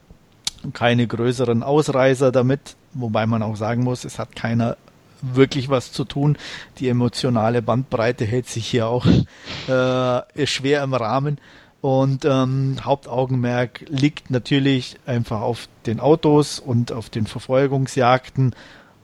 [0.72, 4.76] keine größeren Ausreißer damit wobei man auch sagen muss, es hat keiner
[5.22, 6.36] wirklich was zu tun.
[6.78, 9.06] Die emotionale Bandbreite hält sich hier auch
[9.68, 11.38] äh, schwer im Rahmen.
[11.80, 18.54] Und ähm, Hauptaugenmerk liegt natürlich einfach auf den Autos und auf den Verfolgungsjagden.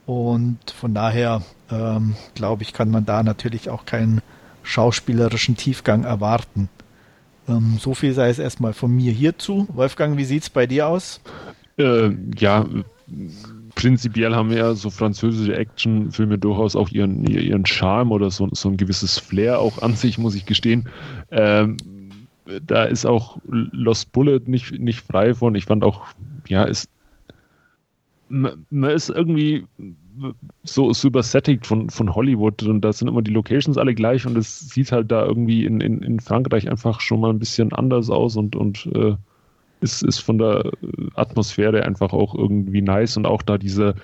[0.06, 4.20] Und von daher, ähm, glaube ich, kann man da natürlich auch keinen
[4.62, 6.68] schauspielerischen Tiefgang erwarten.
[7.48, 9.66] Ähm, so viel sei es erstmal von mir hierzu.
[9.72, 11.20] Wolfgang, wie sieht es bei dir aus?
[11.78, 12.66] Äh, ja,
[13.82, 18.76] prinzipiell haben ja so französische Actionfilme durchaus auch ihren, ihren Charme oder so, so ein
[18.76, 20.88] gewisses Flair auch an sich, muss ich gestehen.
[21.32, 21.76] Ähm,
[22.64, 25.56] da ist auch Lost Bullet nicht, nicht frei von.
[25.56, 26.06] Ich fand auch,
[26.46, 26.88] ja, ist
[28.28, 29.66] man ist irgendwie
[30.62, 34.38] so, so übersättigt von, von Hollywood und da sind immer die Locations alle gleich und
[34.38, 38.10] es sieht halt da irgendwie in, in, in Frankreich einfach schon mal ein bisschen anders
[38.10, 39.16] aus und, und äh,
[39.82, 40.70] ist, ist von der
[41.14, 43.94] Atmosphäre einfach auch irgendwie nice und auch da diese,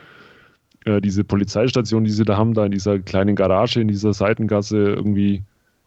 [0.84, 4.76] äh, diese Polizeistation, die sie da haben, da in dieser kleinen Garage, in dieser Seitengasse
[4.76, 5.42] irgendwie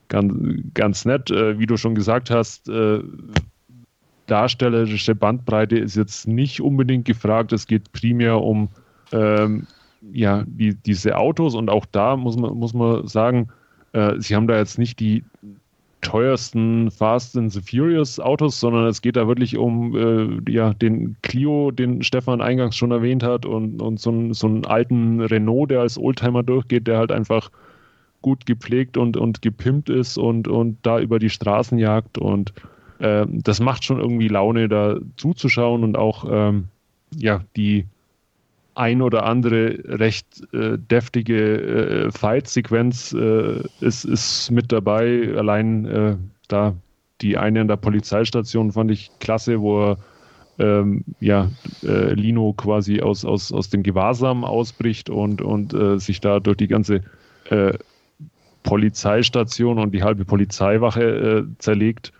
[0.07, 0.33] ganz,
[0.73, 1.29] ganz nett.
[1.31, 2.99] Äh, wie du schon gesagt hast, äh,
[4.27, 7.51] darstellerische Bandbreite ist jetzt nicht unbedingt gefragt.
[7.51, 8.69] Es geht primär um
[9.11, 9.67] ähm,
[10.13, 13.49] ja, die, diese Autos und auch da muss man, muss man sagen,
[13.93, 15.23] äh, sie haben da jetzt nicht die
[16.01, 21.15] teuersten Fast and the Furious Autos, sondern es geht da wirklich um äh, ja, den
[21.21, 25.71] Clio, den Stefan eingangs schon erwähnt hat und, und so, ein, so einen alten Renault,
[25.71, 27.51] der als Oldtimer durchgeht, der halt einfach
[28.21, 32.17] gut gepflegt und, und gepimpt ist und, und da über die Straßen jagt.
[32.17, 32.53] Und
[32.99, 36.65] äh, das macht schon irgendwie Laune, da zuzuschauen und auch ähm,
[37.15, 37.85] ja, die
[38.75, 45.33] ein oder andere recht äh, deftige äh, Fight-Sequenz äh, ist, ist mit dabei.
[45.35, 46.15] Allein äh,
[46.47, 46.75] da
[47.21, 49.97] die eine an der Polizeistation fand ich klasse, wo er
[50.59, 51.49] ähm, ja,
[51.83, 56.57] äh, Lino quasi aus, aus, aus dem Gewahrsam ausbricht und, und äh, sich da durch
[56.57, 57.01] die ganze
[58.63, 62.13] Polizeistation und die halbe Polizeiwache zerlegt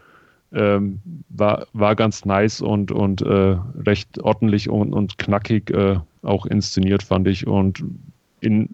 [0.54, 1.00] ähm,
[1.30, 7.04] war, war ganz nice und, und äh, recht ordentlich und, und knackig äh, auch inszeniert,
[7.04, 7.48] fand ich.
[7.48, 7.84] Und
[8.42, 8.70] in,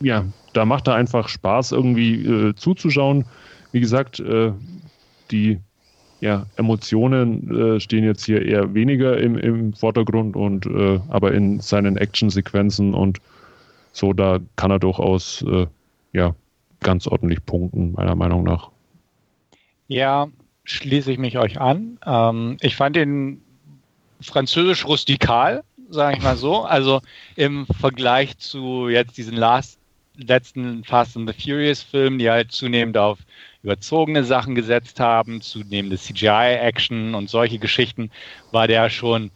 [0.00, 3.24] ja, da macht er einfach Spaß, irgendwie äh, zuzuschauen.
[3.72, 4.52] Wie gesagt, äh,
[5.30, 5.58] die
[6.20, 11.60] ja, Emotionen äh, stehen jetzt hier eher weniger im, im Vordergrund und äh, aber in
[11.60, 13.18] seinen Actionsequenzen und
[13.92, 15.42] so, da kann er durchaus
[16.12, 16.34] ja
[16.80, 18.70] ganz ordentlich punkten, meiner Meinung nach.
[19.88, 20.28] Ja,
[20.66, 21.98] schließe ich mich euch an.
[22.04, 23.40] Ähm, ich fand ihn
[24.20, 26.62] französisch rustikal, sage ich mal so.
[26.64, 27.00] Also
[27.36, 29.78] im Vergleich zu jetzt diesen last,
[30.16, 33.18] letzten Fast and the Furious Filmen, die halt zunehmend auf
[33.62, 38.10] überzogene Sachen gesetzt haben, zunehmende CGI-Action und solche Geschichten,
[38.52, 39.30] war der schon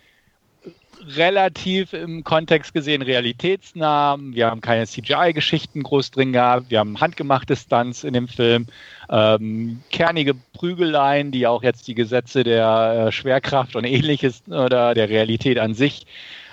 [1.16, 4.16] relativ im Kontext gesehen realitätsnah.
[4.18, 6.70] Wir haben keine CGI-Geschichten groß drin gehabt.
[6.70, 8.66] Wir haben handgemachte Stunts in dem Film.
[9.08, 15.08] Ähm, kernige Prügeleien, die auch jetzt die Gesetze der äh, Schwerkraft und ähnliches oder der
[15.08, 16.06] Realität an sich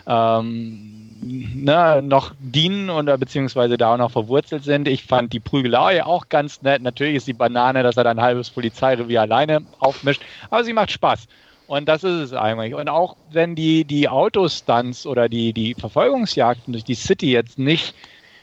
[0.08, 4.88] ähm, ne, noch dienen oder beziehungsweise da auch noch verwurzelt sind.
[4.88, 6.82] Ich fand die Prügelei auch ganz nett.
[6.82, 10.92] Natürlich ist die Banane, dass er dann ein halbes Polizeirevier alleine aufmischt, aber sie macht
[10.92, 11.28] Spaß.
[11.68, 12.74] Und das ist es eigentlich.
[12.74, 17.94] Und auch wenn die, die Autostunts oder die, die Verfolgungsjagden durch die City jetzt nicht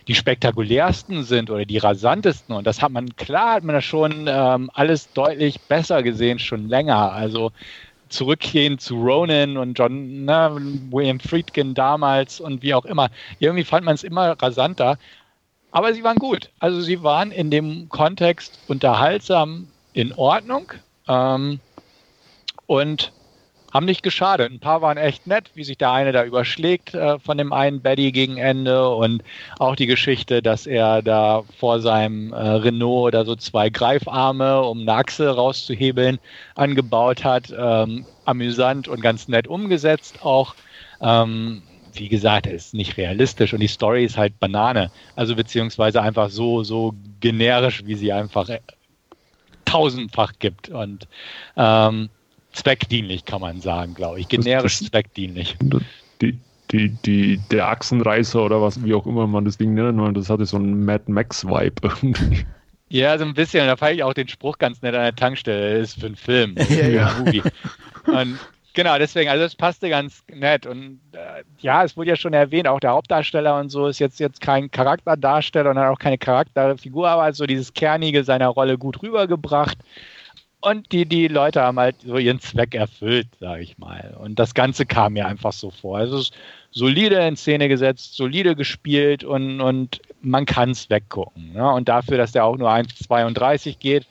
[0.06, 4.26] die spektakulärsten sind oder die rasantesten, und das hat man, klar hat man das schon
[4.28, 7.12] ähm, alles deutlich besser gesehen, schon länger.
[7.12, 7.52] Also
[8.10, 10.56] zurückgehen zu Ronan und John, ne,
[10.90, 13.08] William Friedkin damals und wie auch immer.
[13.38, 14.98] Irgendwie fand man es immer rasanter.
[15.70, 16.50] Aber sie waren gut.
[16.60, 20.72] Also sie waren in dem Kontext unterhaltsam in Ordnung.
[21.08, 21.60] Ähm,
[22.66, 23.12] und
[23.74, 24.52] haben nicht geschadet.
[24.52, 27.80] Ein paar waren echt nett, wie sich der eine da überschlägt äh, von dem einen
[27.82, 29.24] Betty gegen Ende und
[29.58, 34.82] auch die Geschichte, dass er da vor seinem äh, Renault da so zwei Greifarme, um
[34.82, 36.20] eine Achse rauszuhebeln,
[36.54, 37.52] angebaut hat.
[37.56, 40.54] Ähm, amüsant und ganz nett umgesetzt auch.
[41.00, 41.62] Ähm,
[41.92, 44.90] wie gesagt, ist nicht realistisch und die Story ist halt Banane.
[45.16, 48.48] Also beziehungsweise einfach so, so generisch, wie sie einfach
[49.64, 50.68] tausendfach gibt.
[50.70, 51.06] Und
[51.56, 52.08] ähm,
[52.54, 54.28] zweckdienlich, kann man sagen, glaube ich.
[54.28, 55.56] Generisch das, zweckdienlich.
[56.20, 56.38] Die,
[56.70, 60.30] die, die, der Achsenreißer oder was, wie auch immer man das Ding nennen will, das
[60.30, 62.46] hatte so einen Mad Max-Vibe irgendwie.
[62.88, 63.66] Ja, so ein bisschen.
[63.66, 65.80] Da fand ich auch den Spruch ganz nett an der Tankstelle.
[65.80, 66.54] Das ist für einen Film.
[66.68, 67.12] ja, ja.
[68.06, 68.38] Und
[68.72, 70.66] genau, deswegen, also es passte ganz nett.
[70.66, 74.20] Und äh, ja, es wurde ja schon erwähnt, auch der Hauptdarsteller und so ist jetzt,
[74.20, 79.02] jetzt kein Charakterdarsteller und hat auch keine Charakterfigur, aber so dieses Kernige seiner Rolle gut
[79.02, 79.78] rübergebracht.
[80.64, 84.16] Und die, die Leute haben halt so ihren Zweck erfüllt, sage ich mal.
[84.18, 85.98] Und das Ganze kam mir einfach so vor.
[85.98, 86.34] Also es ist
[86.70, 91.52] solide in Szene gesetzt, solide gespielt und, und man kann es weggucken.
[91.52, 91.70] Ne?
[91.70, 94.06] Und dafür, dass der auch nur 1,32 geht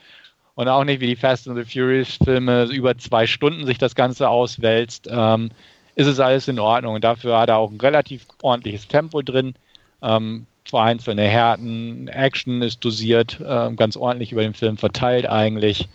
[0.53, 3.95] und auch nicht wie die Fast and the Furious Filme über zwei Stunden sich das
[3.95, 5.49] Ganze auswälzt, ähm,
[5.95, 6.93] ist es alles in Ordnung.
[6.93, 9.55] Und dafür hat er auch ein relativ ordentliches Tempo drin.
[10.03, 15.89] Ähm, vereinzelte Härten, Action ist dosiert, äh, ganz ordentlich über den Film verteilt eigentlich.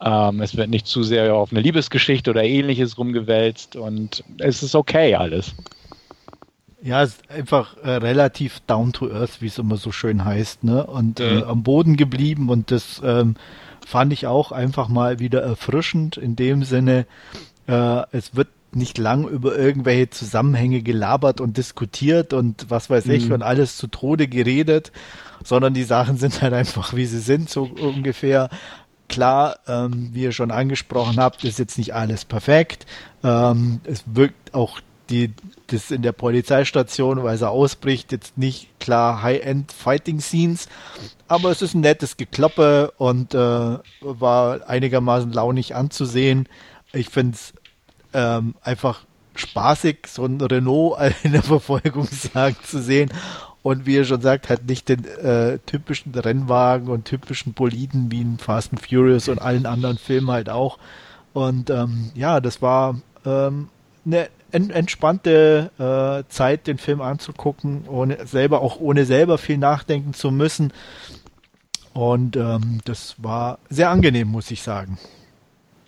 [0.00, 4.74] Ähm, es wird nicht zu sehr auf eine Liebesgeschichte oder ähnliches rumgewälzt und es ist
[4.74, 5.54] okay alles.
[6.80, 10.62] Ja, es ist einfach äh, relativ down to earth, wie es immer so schön heißt,
[10.62, 10.86] ne?
[10.86, 13.34] Und äh, am Boden geblieben und das ähm,
[13.84, 17.06] fand ich auch einfach mal wieder erfrischend in dem Sinne,
[17.66, 23.26] äh, es wird nicht lang über irgendwelche Zusammenhänge gelabert und diskutiert und was weiß ich
[23.26, 23.34] mhm.
[23.34, 24.92] und alles zu Tode geredet,
[25.42, 28.50] sondern die Sachen sind halt einfach, wie sie sind, so ungefähr.
[29.08, 32.86] Klar, ähm, wie ihr schon angesprochen habt, ist jetzt nicht alles perfekt.
[33.24, 34.80] Ähm, es wirkt auch
[35.10, 35.32] die,
[35.68, 40.68] das in der Polizeistation, weil er ausbricht, jetzt nicht klar High-End Fighting Scenes,
[41.26, 46.48] aber es ist ein nettes Gekloppe und äh, war einigermaßen launig anzusehen.
[46.92, 47.54] Ich finde es
[48.12, 49.04] ähm, einfach
[49.34, 53.10] spaßig, so ein Renault in der Verfolgungsjagd zu sehen
[53.62, 58.20] und wie ihr schon sagt, halt nicht den äh, typischen Rennwagen und typischen Boliden wie
[58.20, 60.78] in Fast and Furious und allen anderen Filmen halt auch.
[61.32, 63.68] Und ähm, ja, das war ähm,
[64.06, 70.30] eine entspannte äh, Zeit, den Film anzugucken, ohne selber auch ohne selber viel nachdenken zu
[70.30, 70.72] müssen.
[71.92, 74.98] Und ähm, das war sehr angenehm, muss ich sagen.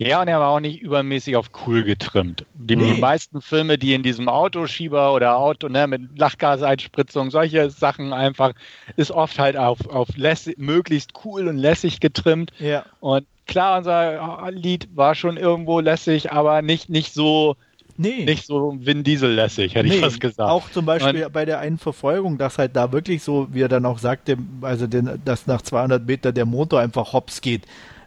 [0.01, 2.47] Ja, und er war auch nicht übermäßig auf cool getrimmt.
[2.55, 2.99] Die nee.
[2.99, 8.53] meisten Filme, die in diesem Autoschieber oder Auto, ne, mit Lachgaseinspritzung, solche Sachen einfach,
[8.97, 12.51] ist oft halt auf, auf lässig, möglichst cool und lässig getrimmt.
[12.59, 12.87] Ja.
[13.01, 17.57] Und klar, unser Lied war schon irgendwo lässig, aber nicht, nicht so,
[17.99, 18.25] Nee.
[18.25, 20.49] Nicht so Vin Diesel lässig, hätte nee, ich fast gesagt.
[20.49, 23.69] Auch zum Beispiel und, bei der einen Verfolgung, dass halt da wirklich so, wie er
[23.69, 27.65] dann auch sagte, also den, dass nach 200 Meter der Motor einfach hops geht.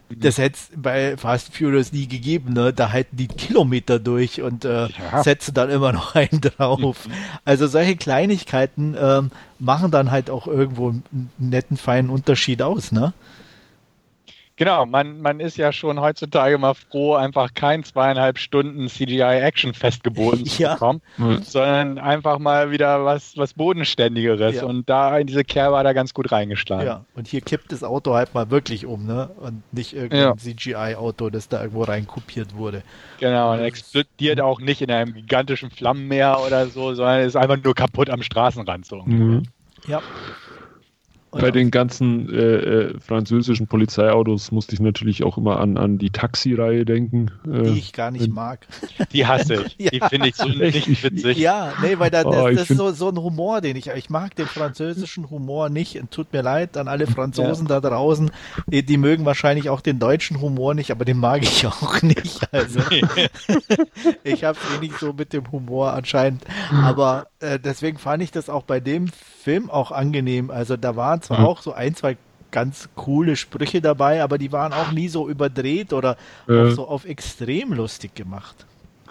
[0.08, 0.20] Mhm.
[0.20, 2.72] Das hätte es bei Fast Furious nie gegeben, ne?
[2.72, 5.22] Da halten die Kilometer durch und äh, ja.
[5.22, 7.08] setzen dann immer noch einen drauf.
[7.44, 13.12] also solche Kleinigkeiten ähm, machen dann halt auch irgendwo einen netten, feinen Unterschied aus, ne?
[14.56, 20.46] Genau, man, man ist ja schon heutzutage mal froh, einfach kein zweieinhalb Stunden CGI-Action festgeboten
[20.46, 21.42] zu bekommen, mhm.
[21.42, 24.56] sondern einfach mal wieder was, was Bodenständigeres.
[24.56, 24.64] Ja.
[24.64, 26.86] Und da in diese Kerl war da ganz gut reingeschlagen.
[26.86, 29.28] Ja, und hier kippt das Auto halt mal wirklich um, ne?
[29.40, 30.36] Und nicht irgendein ja.
[30.36, 32.84] CGI-Auto, das da irgendwo reinkopiert wurde.
[33.18, 37.74] Genau, und explodiert auch nicht in einem gigantischen Flammenmeer oder so, sondern ist einfach nur
[37.74, 39.02] kaputt am Straßenrand so.
[39.02, 39.42] Mhm.
[39.88, 40.00] Ja.
[41.40, 46.10] Bei den ganzen äh, äh, französischen Polizeiautos musste ich natürlich auch immer an, an die
[46.10, 47.30] Taxi-Reihe denken.
[47.46, 48.66] Äh, die ich gar nicht mag.
[49.12, 49.76] Die hasse ich.
[49.78, 49.90] ja.
[49.90, 51.38] Die finde ich so nicht witzig.
[51.38, 54.10] Ja, nee, weil da, das, oh, das ist so, so ein Humor, den ich, ich
[54.10, 56.00] mag den französischen Humor nicht.
[56.10, 57.80] Tut mir leid an alle Franzosen ja.
[57.80, 58.30] da draußen.
[58.66, 62.52] Die, die, mögen wahrscheinlich auch den deutschen Humor nicht, aber den mag ich auch nicht.
[62.52, 62.80] Also
[64.24, 66.44] ich habe es eh nicht so mit dem Humor anscheinend.
[66.70, 70.50] Aber äh, deswegen fand ich das auch bei dem Film auch angenehm.
[70.50, 71.46] Also da waren zwar mhm.
[71.46, 72.16] auch so ein, zwei
[72.50, 76.16] ganz coole Sprüche dabei, aber die waren auch nie so überdreht oder
[76.48, 76.70] äh.
[76.70, 78.66] so auf extrem lustig gemacht.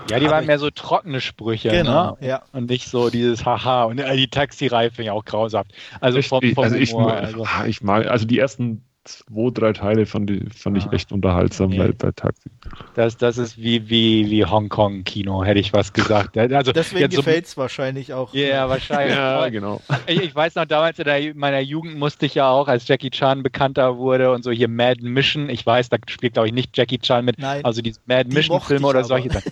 [0.10, 1.70] Ja, die aber waren mehr so trockene Sprüche.
[1.70, 2.28] Genau, ne?
[2.28, 2.42] ja.
[2.52, 3.84] Und nicht so dieses Haha.
[3.84, 5.72] Und äh, die Taxi-Reihe finde ich auch graushaft.
[6.00, 7.46] Also vom, vom also, ich, also.
[7.68, 10.94] ich mag, also die ersten zwei, drei Teile fand ich, fand ich ah.
[10.94, 11.78] echt unterhaltsam nee.
[11.78, 12.50] bei, bei Taxi.
[12.96, 16.38] Das, das ist wie, wie, wie Hongkong-Kino, hätte ich was gesagt.
[16.38, 18.34] Also, Deswegen gefällt es so, wahrscheinlich auch.
[18.34, 19.16] Ja, yeah, wahrscheinlich.
[19.16, 19.82] ja, genau.
[20.08, 23.44] Ich, ich, weiß noch, damals in meiner Jugend musste ich ja auch, als Jackie Chan
[23.44, 27.00] bekannter wurde und so hier Mad Mission, ich weiß, da spielt glaube ich nicht Jackie
[27.00, 29.52] Chan mit, Nein, also die Mad Mission-Filme oder solche Sachen.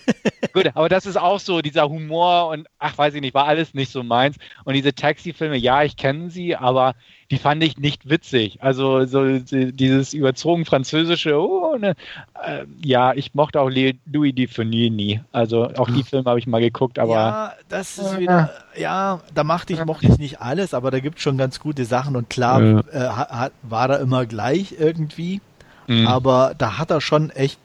[0.54, 3.74] Gut, aber das ist auch so, dieser Humor und ach, weiß ich nicht, war alles
[3.74, 4.38] nicht so meins.
[4.66, 6.95] Und diese Taxi-Filme, ja, ich kenne sie, aber
[7.32, 8.62] die fand ich nicht witzig.
[8.62, 11.96] Also so dieses überzogen französische, oh, ne,
[12.44, 15.22] äh, ja, ich mochte auch Louis Dufournier nie.
[15.32, 19.46] Also auch die Filme habe ich mal geguckt, aber ja, das ist wieder, ja, da
[19.46, 22.30] machte ich mochte ich nicht alles, aber da gibt es schon ganz gute Sachen und
[22.30, 22.80] klar ja.
[22.92, 25.40] äh, hat, war er immer gleich irgendwie,
[25.88, 26.08] mhm.
[26.08, 27.60] aber da hat er schon echt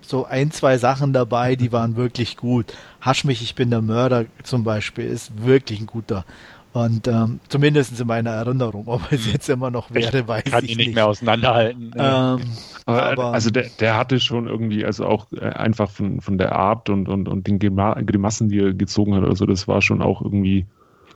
[0.00, 2.72] so ein, zwei Sachen dabei, die waren wirklich gut.
[3.00, 6.24] Hasch mich, ich bin der Mörder zum Beispiel, ist wirklich ein guter.
[6.76, 10.62] Und ähm, zumindest in meiner Erinnerung, ob es jetzt immer noch wäre, ich weiß kann
[10.62, 10.94] ich ihn nicht.
[10.94, 11.94] mehr auseinanderhalten.
[11.96, 12.40] Ähm,
[12.84, 16.90] aber, also der, der hatte schon irgendwie, also auch äh, einfach von, von der Art
[16.90, 20.66] und, und, und den Grimassen, die er gezogen hat, also das war schon auch irgendwie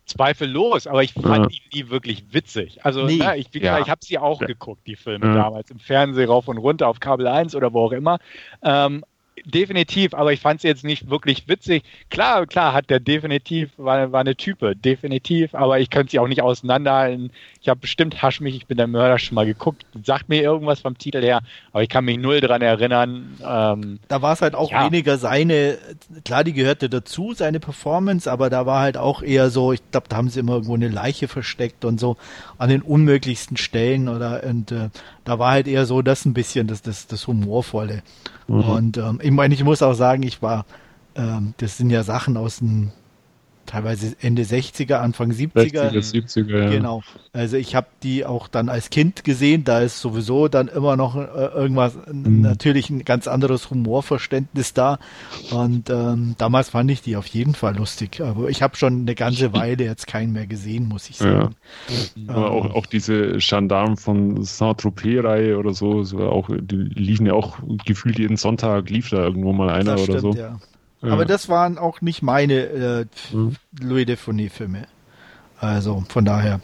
[0.07, 1.59] zweifellos, aber ich fand ja.
[1.59, 2.83] ihn nie wirklich witzig.
[2.83, 3.19] Also nee.
[3.19, 3.81] na, ich, ja.
[3.81, 4.47] ich habe sie auch ja.
[4.47, 7.93] geguckt, die Filme damals, im Fernsehen rauf und runter, auf Kabel 1 oder wo auch
[7.93, 8.19] immer.
[8.63, 9.05] Ähm,
[9.45, 11.83] definitiv, aber ich fand es jetzt nicht wirklich witzig.
[12.11, 16.29] Klar, klar, hat der definitiv, war, war eine Type, definitiv, aber ich könnte sie auch
[16.29, 17.33] nicht auseinanderhalten.
[17.63, 19.85] Ich habe bestimmt Hasch mich, ich bin der Mörder schon mal geguckt.
[20.03, 21.43] Sagt mir irgendwas vom Titel her,
[21.73, 23.37] aber ich kann mich null dran erinnern.
[23.45, 24.87] Ähm, da war es halt auch ja.
[24.87, 25.77] weniger seine,
[26.25, 30.09] klar, die gehörte dazu, seine Performance, aber da war halt auch eher so, ich glaube,
[30.09, 32.17] da haben sie immer irgendwo eine Leiche versteckt und so
[32.57, 34.89] an den unmöglichsten Stellen oder und äh,
[35.25, 38.03] da war halt eher so das ein bisschen das, das, das Humorvolle.
[38.49, 38.61] Mhm.
[38.61, 40.65] Und ähm, ich meine, ich muss auch sagen, ich war,
[41.15, 42.91] ähm, das sind ja Sachen aus dem
[43.67, 45.91] teilweise Ende 60er, Anfang 70er.
[45.91, 46.71] 60er, 70er ja.
[46.71, 47.03] Genau.
[47.33, 51.17] Also ich habe die auch dann als Kind gesehen, da ist sowieso dann immer noch
[51.17, 51.21] äh,
[51.55, 52.41] irgendwas, mhm.
[52.41, 54.99] natürlich ein ganz anderes Humorverständnis da.
[55.51, 58.21] Und ähm, damals fand ich die auf jeden Fall lustig.
[58.21, 61.55] Aber ich habe schon eine ganze Weile jetzt keinen mehr gesehen, muss ich sagen.
[62.17, 62.35] Ja.
[62.35, 68.19] Aber auch, auch diese Gendarme von Saint-Tropez-Reihe oder so, auch, die liefen ja auch gefühlt
[68.19, 70.33] jeden Sonntag, lief da irgendwo mal einer oder stimmt, so.
[70.35, 70.59] Ja.
[71.03, 73.57] Aber das waren auch nicht meine äh, mhm.
[73.81, 74.87] Louis de Funny-Filme.
[75.59, 76.61] Also von daher.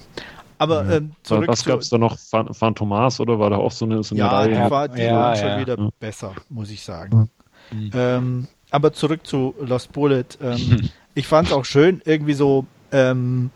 [0.59, 0.97] Aber ja.
[0.97, 2.16] ähm, zurück Was gab es da noch?
[2.18, 4.64] Phantomas oder war da auch so eine, so eine ja, Reihe?
[4.64, 5.37] Die war die ja, ja.
[5.37, 7.30] schon wieder besser, muss ich sagen.
[7.70, 7.91] Mhm.
[7.95, 10.24] Ähm, aber zurück zu Lost Bullet.
[10.41, 13.51] Ähm, ich fand es auch schön, irgendwie so ähm,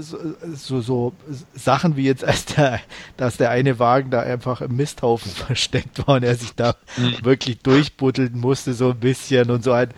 [0.00, 1.12] so, so
[1.54, 2.80] Sachen wie jetzt, als der,
[3.16, 7.24] dass der eine Wagen da einfach im Misthaufen versteckt war und er sich da mhm.
[7.24, 9.90] wirklich durchbuddeln musste, so ein bisschen und so ein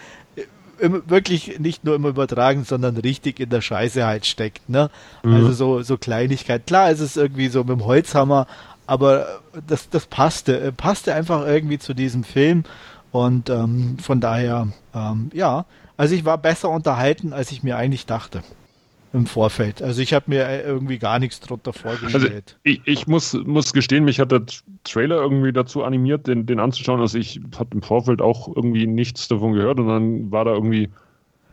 [0.80, 4.90] wirklich nicht nur im Übertragen, sondern richtig in der Scheiße halt steckt, ne?
[5.22, 5.34] Mhm.
[5.34, 6.66] Also so, so Kleinigkeit.
[6.66, 8.46] Klar, es ist irgendwie so mit dem Holzhammer,
[8.86, 12.64] aber das, das passte, passte einfach irgendwie zu diesem Film
[13.12, 15.64] und ähm, von daher, ähm, ja,
[15.96, 18.42] also ich war besser unterhalten, als ich mir eigentlich dachte
[19.12, 19.82] im Vorfeld.
[19.82, 22.14] Also ich habe mir äh, irgendwie gar nichts drunter vorgestellt.
[22.14, 22.28] Also
[22.62, 24.42] ich, ich, muss, muss gestehen, mich hat der
[24.84, 27.00] Trailer irgendwie dazu animiert, den, den anzuschauen.
[27.00, 30.88] Also ich habe im Vorfeld auch irgendwie nichts davon gehört und dann war da irgendwie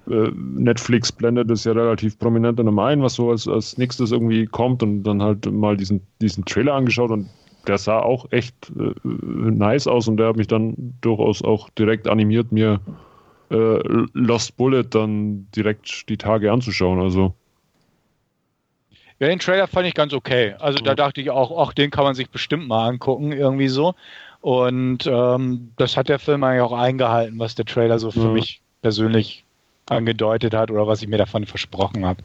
[0.07, 4.11] äh, Netflix blendet das ja relativ prominent in einem ein, was so als, als nächstes
[4.11, 7.27] irgendwie kommt und dann halt mal diesen, diesen Trailer angeschaut und
[7.67, 12.07] der sah auch echt äh, nice aus und der hat mich dann durchaus auch direkt
[12.07, 12.79] animiert, mir
[13.49, 13.79] äh,
[14.13, 16.99] Lost Bullet dann direkt die Tage anzuschauen.
[16.99, 17.33] Also
[19.19, 20.55] ja, den Trailer fand ich ganz okay.
[20.59, 20.83] Also mhm.
[20.85, 23.95] da dachte ich auch, auch den kann man sich bestimmt mal angucken, irgendwie so.
[24.41, 28.33] Und ähm, das hat der Film eigentlich auch eingehalten, was der Trailer so für mhm.
[28.33, 29.43] mich persönlich
[29.89, 32.23] angedeutet hat oder was ich mir davon versprochen habe.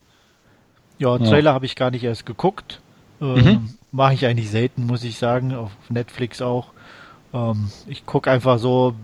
[0.99, 1.55] Ja, Trailer ja.
[1.55, 2.81] habe ich gar nicht erst geguckt.
[3.21, 3.75] Ähm, mhm.
[3.93, 6.69] Mache ich eigentlich selten, muss ich sagen, auf Netflix auch.
[7.33, 8.95] Ähm, ich gucke einfach so,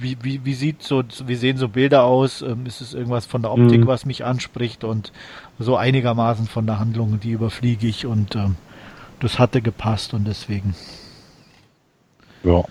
[0.00, 2.42] wie, wie, wie sieht so, wie sehen so Bilder aus?
[2.42, 3.86] Ähm, ist es irgendwas von der Optik, mhm.
[3.86, 5.12] was mich anspricht und
[5.58, 8.56] so einigermaßen von der Handlung, die überfliege ich und ähm,
[9.20, 10.74] das hatte gepasst und deswegen.
[12.44, 12.64] Ja.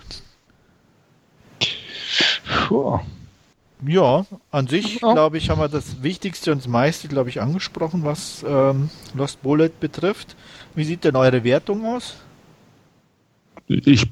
[2.66, 3.00] Puh.
[3.86, 5.12] Ja, an sich, ja.
[5.12, 9.42] glaube ich, haben wir das Wichtigste und das meiste, glaube ich, angesprochen, was ähm, Lost
[9.42, 10.34] Bullet betrifft.
[10.74, 12.16] Wie sieht denn eure Wertung aus?
[13.68, 14.10] Ich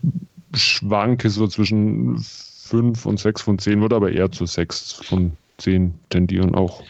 [0.54, 2.24] schwanke so zwischen
[2.66, 6.82] 5 und 6 von 10, würde aber eher zu 6 von 10 tendieren auch.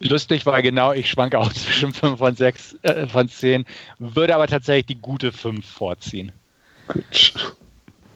[0.00, 3.64] Lustig war genau, ich schwanke auch zwischen 5 und 6 äh, von 10,
[3.98, 6.32] würde aber tatsächlich die gute 5 vorziehen.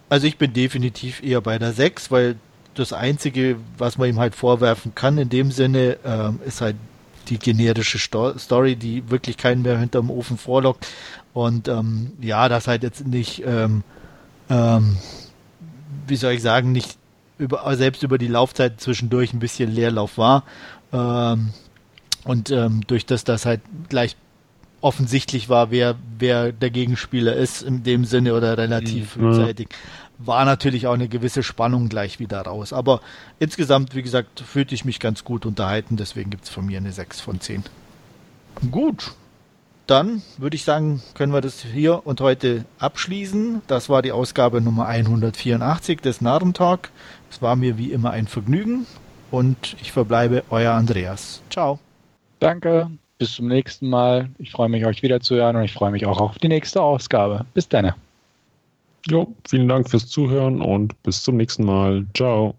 [0.09, 2.37] Also ich bin definitiv eher bei der 6, weil
[2.75, 6.77] das Einzige, was man ihm halt vorwerfen kann in dem Sinne, ähm, ist halt
[7.29, 10.87] die generische Sto Story, die wirklich keinen mehr hinterm Ofen vorlockt.
[11.35, 13.83] Und ähm, ja, das halt jetzt nicht ähm,
[14.49, 14.97] ähm,
[16.09, 16.99] wie soll ich sagen, nicht
[17.39, 20.45] über, selbst über die Laufzeit zwischendurch ein bisschen Leerlauf war.
[20.93, 21.51] Ähm,
[22.25, 24.17] und ähm, durch das das halt gleich
[24.81, 29.33] offensichtlich war, wer, wer der Gegenspieler ist, in dem Sinne oder relativ mhm.
[29.33, 29.69] frühzeitig,
[30.19, 32.73] war natürlich auch eine gewisse Spannung gleich wieder raus.
[32.73, 33.01] Aber
[33.39, 36.93] insgesamt, wie gesagt, fühlte ich mich ganz gut unterhalten, deswegen gibt es von mir eine
[36.93, 37.65] 6 von 10.
[38.71, 39.13] Gut,
[39.89, 43.63] dann würde ich sagen, können wir das hier und heute abschließen.
[43.67, 46.91] Das war die Ausgabe Nummer 184 des Narrentalk.
[47.31, 48.87] Es war mir wie immer ein Vergnügen
[49.31, 51.43] und ich verbleibe euer Andreas.
[51.51, 51.79] Ciao.
[52.39, 54.29] Danke, bis zum nächsten Mal.
[54.39, 57.47] Ich freue mich, euch wiederzuhören und ich freue mich auch auf die nächste Ausgabe.
[57.55, 57.93] Bis dann.
[59.09, 62.07] Jo, vielen Dank fürs Zuhören und bis zum nächsten Mal.
[62.15, 62.55] Ciao.